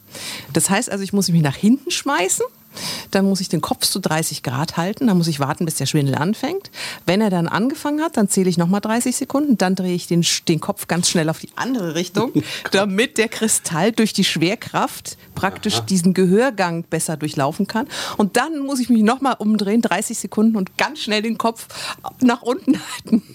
Das 0.51 0.69
heißt 0.69 0.91
also, 0.91 1.03
ich 1.03 1.13
muss 1.13 1.29
mich 1.29 1.41
nach 1.41 1.55
hinten 1.55 1.91
schmeißen 1.91 2.45
Dann 3.11 3.25
muss 3.25 3.41
ich 3.41 3.49
den 3.49 3.61
Kopf 3.61 3.85
zu 3.85 3.99
30 3.99 4.43
Grad 4.43 4.77
halten. 4.77 5.07
Dann 5.07 5.17
muss 5.17 5.27
ich 5.27 5.39
warten, 5.39 5.65
bis 5.65 5.75
der 5.75 5.85
Schwindel 5.85 6.15
anfängt. 6.15 6.71
Wenn 7.05 7.21
er 7.21 7.29
dann 7.29 7.47
angefangen 7.47 8.01
hat, 8.01 8.17
dann 8.17 8.29
zähle 8.29 8.49
ich 8.49 8.57
nochmal 8.57 8.81
30 8.81 9.15
Sekunden. 9.15 9.57
Dann 9.57 9.75
drehe 9.75 9.93
ich 9.93 10.07
den, 10.07 10.25
den 10.47 10.59
Kopf 10.59 10.87
ganz 10.87 11.09
schnell 11.09 11.29
auf 11.29 11.39
die 11.39 11.49
andere 11.55 11.95
Richtung, 11.95 12.31
damit 12.71 13.17
der 13.17 13.27
Kristall 13.29 13.91
durch 13.91 14.13
die 14.13 14.23
Schwerkraft 14.23 15.17
praktisch 15.35 15.79
diesen 15.81 16.13
Gehörgang 16.13 16.83
besser 16.83 17.17
durchlaufen 17.17 17.67
kann. 17.67 17.87
Und 18.17 18.37
dann 18.37 18.59
muss 18.59 18.79
ich 18.79 18.89
mich 18.89 19.03
nochmal 19.03 19.35
umdrehen, 19.39 19.81
30 19.81 20.17
Sekunden 20.17 20.55
und 20.55 20.77
ganz 20.77 20.99
schnell 20.99 21.21
den 21.21 21.37
Kopf 21.37 21.67
nach 22.21 22.41
unten 22.41 22.79
halten. 22.79 23.23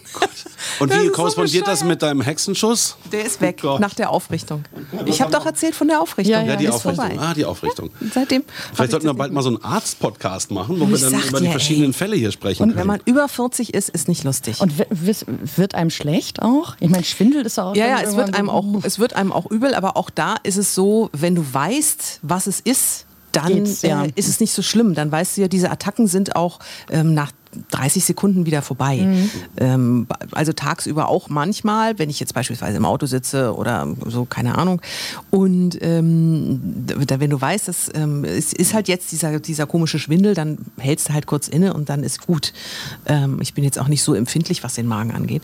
Und 0.78 0.92
wie 0.92 0.96
ist 0.98 1.06
so 1.06 1.12
korrespondiert 1.12 1.66
das 1.66 1.84
mit 1.84 2.02
deinem 2.02 2.20
Hexenschuss? 2.20 2.96
Der 3.12 3.24
ist 3.24 3.40
weg 3.40 3.60
Gott. 3.62 3.80
nach 3.80 3.94
der 3.94 4.10
Aufrichtung. 4.10 4.64
Ich 5.06 5.20
habe 5.20 5.30
doch 5.32 5.46
erzählt 5.46 5.74
von 5.74 5.88
der 5.88 6.00
Aufrichtung. 6.00 6.32
Ja, 6.32 6.42
Ja, 6.42 6.48
ja, 6.52 6.56
die 6.56 6.64
ist 6.66 6.74
Aufrichtung. 6.74 7.06
vorbei. 7.08 7.20
Ah, 7.20 7.34
die 7.34 7.44
Aufrichtung. 7.44 7.90
Seitdem. 8.12 8.42
hab 8.42 8.76
Vielleicht 8.76 8.80
ich 8.84 8.90
sollten 8.90 9.06
wir 9.06 9.25
bald 9.26 9.32
mal 9.34 9.42
so 9.42 9.48
einen 9.48 9.62
Arzt-Podcast 9.64 10.50
machen, 10.50 10.78
wo 10.80 10.88
wir 10.88 10.98
dann 10.98 11.12
über 11.28 11.38
die 11.40 11.46
dir, 11.46 11.50
verschiedenen 11.50 11.90
ey. 11.90 11.96
Fälle 11.96 12.16
hier 12.16 12.30
sprechen 12.30 12.62
Und 12.62 12.68
können. 12.70 12.80
wenn 12.80 12.86
man 12.86 13.00
über 13.04 13.28
40 13.28 13.74
ist, 13.74 13.88
ist 13.88 14.08
nicht 14.08 14.24
lustig. 14.24 14.60
Und 14.60 14.72
wird 14.78 15.74
einem 15.74 15.90
schlecht 15.90 16.42
auch? 16.42 16.76
Ich 16.80 16.88
meine, 16.90 17.04
Schwindel 17.04 17.42
ist 17.44 17.58
auch. 17.58 17.74
ja, 17.74 17.86
ja, 17.86 17.96
es 18.00 18.16
wird 18.16 18.28
irgendwann 18.28 18.34
einem 18.34 18.46
so- 18.46 18.52
auch, 18.52 18.84
es 18.84 18.98
wird 18.98 19.14
einem 19.14 19.32
auch 19.32 19.50
übel, 19.50 19.74
aber 19.74 19.96
auch 19.96 20.10
da 20.10 20.36
ist 20.42 20.56
es 20.56 20.74
so, 20.74 21.10
wenn 21.12 21.34
du 21.34 21.44
weißt, 21.52 22.20
was 22.22 22.46
es 22.46 22.60
ist, 22.60 23.05
dann 23.36 23.52
Geht's, 23.52 23.82
ja. 23.82 24.04
äh, 24.04 24.12
ist 24.14 24.28
es 24.28 24.40
nicht 24.40 24.52
so 24.52 24.62
schlimm. 24.62 24.94
Dann 24.94 25.10
weißt 25.10 25.36
du 25.36 25.42
ja, 25.42 25.48
diese 25.48 25.70
Attacken 25.70 26.06
sind 26.06 26.36
auch 26.36 26.58
ähm, 26.90 27.14
nach 27.14 27.32
30 27.70 28.04
Sekunden 28.04 28.46
wieder 28.46 28.62
vorbei. 28.62 28.98
Mhm. 28.98 29.30
Ähm, 29.56 30.06
also 30.32 30.52
tagsüber 30.52 31.08
auch 31.08 31.28
manchmal, 31.28 31.98
wenn 31.98 32.10
ich 32.10 32.20
jetzt 32.20 32.34
beispielsweise 32.34 32.76
im 32.76 32.84
Auto 32.84 33.06
sitze 33.06 33.54
oder 33.54 33.86
so, 34.06 34.24
keine 34.24 34.58
Ahnung. 34.58 34.80
Und 35.30 35.78
ähm, 35.80 36.60
da, 37.06 37.20
wenn 37.20 37.30
du 37.30 37.40
weißt, 37.40 37.68
dass, 37.68 37.90
ähm, 37.94 38.24
es 38.24 38.52
ist 38.52 38.74
halt 38.74 38.88
jetzt 38.88 39.12
dieser, 39.12 39.38
dieser 39.40 39.66
komische 39.66 39.98
Schwindel, 39.98 40.34
dann 40.34 40.58
hältst 40.78 41.08
du 41.08 41.14
halt 41.14 41.26
kurz 41.26 41.48
inne 41.48 41.74
und 41.74 41.88
dann 41.88 42.02
ist 42.02 42.26
gut. 42.26 42.52
Ähm, 43.06 43.38
ich 43.40 43.54
bin 43.54 43.64
jetzt 43.64 43.78
auch 43.78 43.88
nicht 43.88 44.02
so 44.02 44.14
empfindlich, 44.14 44.62
was 44.62 44.74
den 44.74 44.86
Magen 44.86 45.12
angeht. 45.12 45.42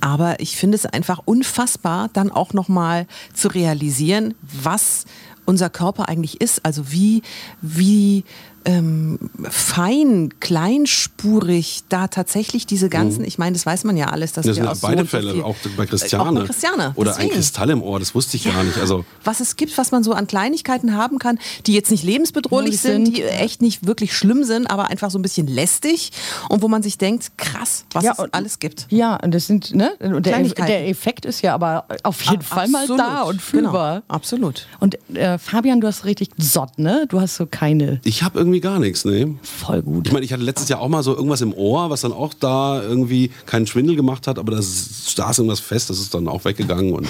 Aber 0.00 0.40
ich 0.40 0.56
finde 0.56 0.76
es 0.76 0.86
einfach 0.86 1.20
unfassbar, 1.24 2.10
dann 2.12 2.30
auch 2.30 2.52
nochmal 2.52 3.06
zu 3.32 3.48
realisieren, 3.48 4.34
was 4.42 5.04
unser 5.44 5.70
Körper 5.70 6.08
eigentlich 6.08 6.40
ist. 6.40 6.64
Also 6.64 6.90
wie, 6.92 7.22
wie 7.60 8.24
ähm, 8.64 9.18
fein, 9.50 10.30
kleinspurig 10.40 11.82
da 11.88 12.08
tatsächlich 12.08 12.66
diese 12.66 12.88
ganzen, 12.88 13.24
ich 13.24 13.38
meine, 13.38 13.52
das 13.54 13.66
weiß 13.66 13.84
man 13.84 13.96
ja 13.96 14.06
alles, 14.08 14.32
dass 14.32 14.46
Das 14.46 14.56
wir 14.56 14.62
sind 14.62 14.66
aus 14.68 14.80
beide 14.80 15.02
so 15.02 15.08
Fälle, 15.08 15.32
viel- 15.34 15.42
auch 15.42 15.56
bei 15.76 15.86
Christiane. 15.86 16.30
Auch 16.30 16.34
bei 16.34 16.46
Christiane. 16.46 16.92
Oder 16.96 17.10
ein 17.12 17.16
deswegen. 17.18 17.34
Kristall 17.34 17.70
im 17.70 17.82
Ohr, 17.82 17.98
das 17.98 18.14
wusste 18.14 18.36
ich 18.36 18.44
gar 18.44 18.62
nicht. 18.62 18.78
Also 18.78 19.04
Was 19.24 19.40
es 19.40 19.56
gibt, 19.56 19.76
was 19.76 19.90
man 19.92 20.02
so 20.04 20.12
an 20.12 20.26
Kleinigkeiten 20.26 20.94
haben 20.96 21.18
kann, 21.18 21.38
die 21.66 21.72
jetzt 21.74 21.90
nicht 21.90 22.04
lebensbedrohlich 22.04 22.80
sind, 22.80 23.06
sind. 23.06 23.16
die 23.16 23.22
echt 23.24 23.62
nicht 23.62 23.86
wirklich 23.86 24.16
schlimm 24.16 24.44
sind, 24.44 24.66
aber 24.70 24.88
einfach 24.90 25.10
so 25.10 25.18
ein 25.18 25.22
bisschen 25.22 25.46
lästig 25.46 26.12
und 26.48 26.62
wo 26.62 26.68
man 26.68 26.82
sich 26.82 26.98
denkt, 26.98 27.36
krass, 27.36 27.84
was 27.92 28.04
Ja, 28.04 28.12
es 28.12 28.18
und- 28.18 28.34
alles 28.34 28.58
gibt. 28.58 28.86
Ja, 28.90 29.16
und 29.16 29.32
das 29.34 29.46
sind, 29.46 29.74
ne? 29.74 29.92
Und 30.00 30.24
der, 30.26 30.32
Kleinigkeiten. 30.34 30.68
der 30.68 30.88
Effekt 30.88 31.24
ist 31.26 31.42
ja 31.42 31.54
aber 31.54 31.86
auf 32.02 32.22
jeden 32.22 32.42
Fall 32.42 32.68
mal 32.68 32.82
Absolut. 32.82 33.00
da 33.00 33.22
und 33.22 33.42
fühlbar. 33.42 33.94
Genau, 34.00 34.04
absolut. 34.08 34.66
Und 34.80 34.96
äh, 35.14 35.38
Fabian, 35.38 35.80
du 35.80 35.86
hast 35.86 36.04
richtig 36.04 36.30
Sott, 36.38 36.78
ne? 36.78 37.06
Du 37.08 37.20
hast 37.20 37.36
so 37.36 37.46
keine. 37.46 38.00
ich 38.04 38.22
habe 38.22 38.38
irgendwie 38.38 38.53
gar 38.60 38.78
nichts, 38.78 39.04
ne? 39.04 39.34
Voll 39.42 39.82
gut. 39.82 40.06
Ich 40.06 40.12
meine, 40.12 40.24
ich 40.24 40.32
hatte 40.32 40.42
letztes 40.42 40.68
Jahr 40.68 40.80
auch 40.80 40.88
mal 40.88 41.02
so 41.02 41.14
irgendwas 41.14 41.40
im 41.40 41.52
Ohr, 41.54 41.90
was 41.90 42.02
dann 42.02 42.12
auch 42.12 42.34
da 42.34 42.82
irgendwie 42.82 43.30
keinen 43.46 43.66
Schwindel 43.66 43.96
gemacht 43.96 44.26
hat, 44.26 44.38
aber 44.38 44.52
da 44.52 44.62
saß 44.62 45.38
irgendwas 45.38 45.60
fest, 45.60 45.90
das 45.90 45.98
ist 45.98 46.14
dann 46.14 46.28
auch 46.28 46.44
weggegangen. 46.44 46.92
Und, 46.92 47.08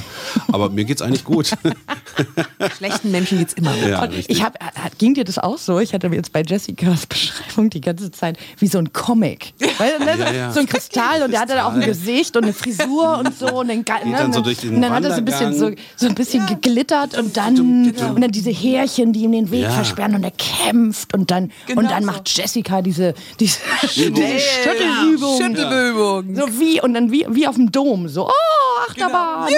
aber 0.52 0.70
mir 0.70 0.84
geht's 0.84 1.02
eigentlich 1.02 1.24
gut. 1.24 1.50
Schlechten 2.76 3.10
Menschen 3.10 3.38
geht's 3.38 3.54
immer. 3.54 3.74
ja, 3.76 4.08
ich 4.28 4.42
hab, 4.42 4.56
äh, 4.56 4.90
ging 4.98 5.14
dir 5.14 5.24
das 5.24 5.38
auch 5.38 5.58
so? 5.58 5.78
Ich 5.78 5.92
hatte 5.94 6.06
jetzt 6.08 6.32
bei 6.32 6.42
Jessicas 6.42 7.06
Beschreibung 7.08 7.70
die 7.70 7.80
ganze 7.80 8.10
Zeit 8.10 8.38
wie 8.58 8.66
so 8.66 8.78
ein 8.78 8.92
Comic. 8.92 9.52
Weil, 9.78 9.98
ne, 9.98 10.18
Ja, 10.18 10.32
ja. 10.32 10.52
So 10.52 10.60
ein 10.60 10.66
Kristall 10.66 11.22
und 11.22 11.30
der 11.32 11.40
hatte 11.40 11.54
da 11.54 11.66
auch 11.66 11.72
ein 11.72 11.80
Gesicht 11.80 12.36
und 12.36 12.44
eine 12.44 12.52
Frisur 12.52 13.18
und 13.18 13.36
so. 13.38 13.46
Und 13.60 13.68
dann, 13.68 13.78
ne, 13.78 14.12
dann 14.16 14.32
so 14.32 14.40
durch 14.40 14.58
den 14.58 14.74
und 14.76 14.82
dann 14.82 14.92
hat 14.92 15.04
er 15.04 15.10
so 15.12 15.16
ein 15.18 15.24
bisschen, 15.24 15.54
so, 15.58 15.70
so 15.96 16.06
ein 16.06 16.14
bisschen 16.14 16.46
geglittert 16.46 17.16
und 17.18 17.36
dann, 17.36 17.58
und 17.58 18.20
dann 18.20 18.30
diese 18.30 18.50
Härchen, 18.50 19.12
die 19.12 19.22
ihm 19.22 19.32
den 19.32 19.50
Weg 19.50 19.62
Ja. 19.62 19.70
versperren 19.70 20.14
und 20.14 20.24
er 20.24 20.32
kämpft 20.32 21.14
und 21.14 21.30
dann, 21.34 21.52
Genau 21.66 21.80
und 21.80 21.90
dann 21.90 22.02
so. 22.04 22.10
macht 22.10 22.28
Jessica 22.36 22.82
diese, 22.82 23.14
diese, 23.40 23.58
diese 23.82 24.38
Schüttelübung. 24.38 25.40
Schüttelübung. 25.40 26.34
So 26.34 26.60
wie, 26.60 26.80
und 26.80 26.94
dann 26.94 27.10
wie, 27.10 27.26
wie 27.30 27.46
auf 27.46 27.56
dem 27.56 27.70
Dom. 27.70 28.08
So, 28.08 28.28
oh, 28.28 28.80
Achterbahn. 28.88 29.48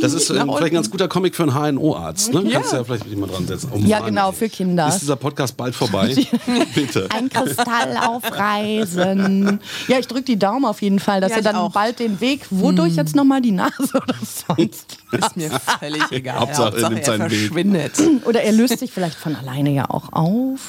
Das 0.00 0.12
ist 0.12 0.30
äh, 0.30 0.34
vielleicht 0.34 0.62
ein 0.64 0.70
ganz 0.72 0.90
guter 0.90 1.08
Comic 1.08 1.34
für 1.36 1.42
einen 1.44 1.78
HNO-Arzt. 1.78 2.32
Ne? 2.32 2.44
Kannst 2.52 2.72
du 2.72 2.76
ja 2.76 2.84
vielleicht 2.84 3.06
dich 3.06 3.16
mal 3.16 3.28
dran 3.28 3.46
setzen. 3.46 3.70
Oh 3.74 3.78
Ja, 3.78 3.98
Mann, 3.98 4.08
genau, 4.08 4.32
für 4.32 4.48
Kinder. 4.48 4.88
Ist 4.88 5.00
dieser 5.00 5.16
Podcast 5.16 5.56
bald 5.56 5.74
vorbei? 5.74 6.14
Bitte. 6.74 7.08
Ein 7.10 7.28
Kristall 7.28 7.96
auf 8.06 8.22
Reisen. 8.30 9.60
Ja, 9.88 9.98
ich 9.98 10.06
drücke 10.08 10.22
die 10.24 10.38
Daumen 10.38 10.64
auf 10.64 10.82
jeden 10.82 10.98
Fall, 10.98 11.20
dass 11.20 11.30
Ja, 11.30 11.36
er 11.36 11.40
ich 11.40 11.46
dann 11.46 11.56
auch. 11.56 11.72
bald 11.72 11.98
den 11.98 12.20
Weg, 12.20 12.46
wodurch 12.50 12.96
jetzt 12.96 13.14
nochmal 13.16 13.40
die 13.40 13.52
Nase 13.52 13.72
oder 13.94 14.14
sonst. 14.20 14.98
Ist 15.12 15.36
mir 15.36 15.50
völlig 15.80 16.02
egal. 16.10 16.40
Hauptsache, 16.40 16.80
er 16.80 16.88
nimmt 16.90 17.00
er 17.02 17.04
seinen 17.06 17.30
Weg. 17.30 17.38
verschwindet. 17.40 17.92
Oder 18.24 18.42
er 18.42 18.52
löst 18.52 18.78
sich 18.78 18.92
vielleicht 18.92 19.16
von 19.16 19.34
alleine 19.36 19.70
ja 19.70 19.90
auch 19.90 20.12
auf. 20.12 20.60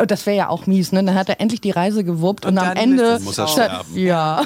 Oh, 0.00 0.04
das 0.04 0.26
wäre 0.26 0.36
ja 0.36 0.48
auch 0.48 0.66
mies, 0.66 0.92
ne? 0.92 1.02
Dann 1.04 1.14
hat 1.14 1.28
er 1.28 1.40
endlich 1.40 1.60
die 1.60 1.70
Reise 1.70 2.04
gewuppt 2.04 2.44
und, 2.44 2.52
Und 2.52 2.58
am 2.58 2.76
Ende 2.76 3.18
Muss 3.22 3.38
er 3.38 3.48
sterben. 3.48 3.96
Ja. 3.96 4.42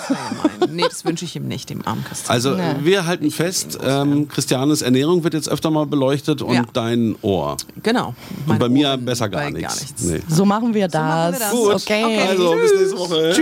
Nee, 0.71 0.85
das 0.89 1.05
wünsche 1.05 1.25
ich 1.25 1.35
ihm 1.37 1.49
nicht, 1.49 1.71
dem 1.71 1.87
armen 1.87 2.05
Christian. 2.05 2.33
Also 2.35 2.55
Nee. 2.55 2.63
wir 2.83 3.07
halten 3.07 3.31
fest, 3.31 3.79
ähm, 3.83 4.29
Christianes 4.29 4.83
Ernährung 4.83 5.25
wird 5.25 5.35
jetzt 5.35 5.49
öfter 5.49 5.71
mal 5.71 5.87
beleuchtet 5.87 6.43
und 6.43 6.55
Ja. 6.55 6.65
dein 6.73 7.17
Ohr. 7.23 7.57
genau. 7.83 8.15
Und 8.47 8.59
bei 8.59 8.69
mir 8.69 8.91
Ohren 8.91 9.05
besser 9.05 9.29
gar 9.29 9.43
bei 9.43 9.51
nichts. 9.51 10.03
Nee. 10.05 10.21
So 10.29 10.45
machen 10.45 10.75
wir 10.75 10.89
das. 10.89 11.03
machen 11.03 11.33
wir 11.33 11.39
das. 11.41 11.51
Gut, 11.51 11.75
Okay. 11.75 12.19
also 12.29 12.55
bis 12.55 12.73
nächste 12.75 12.99
Woche. 12.99 13.35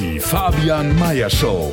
Die 0.00 0.20
Fabian 0.20 0.98
Meyer 0.98 1.30
Show. 1.30 1.72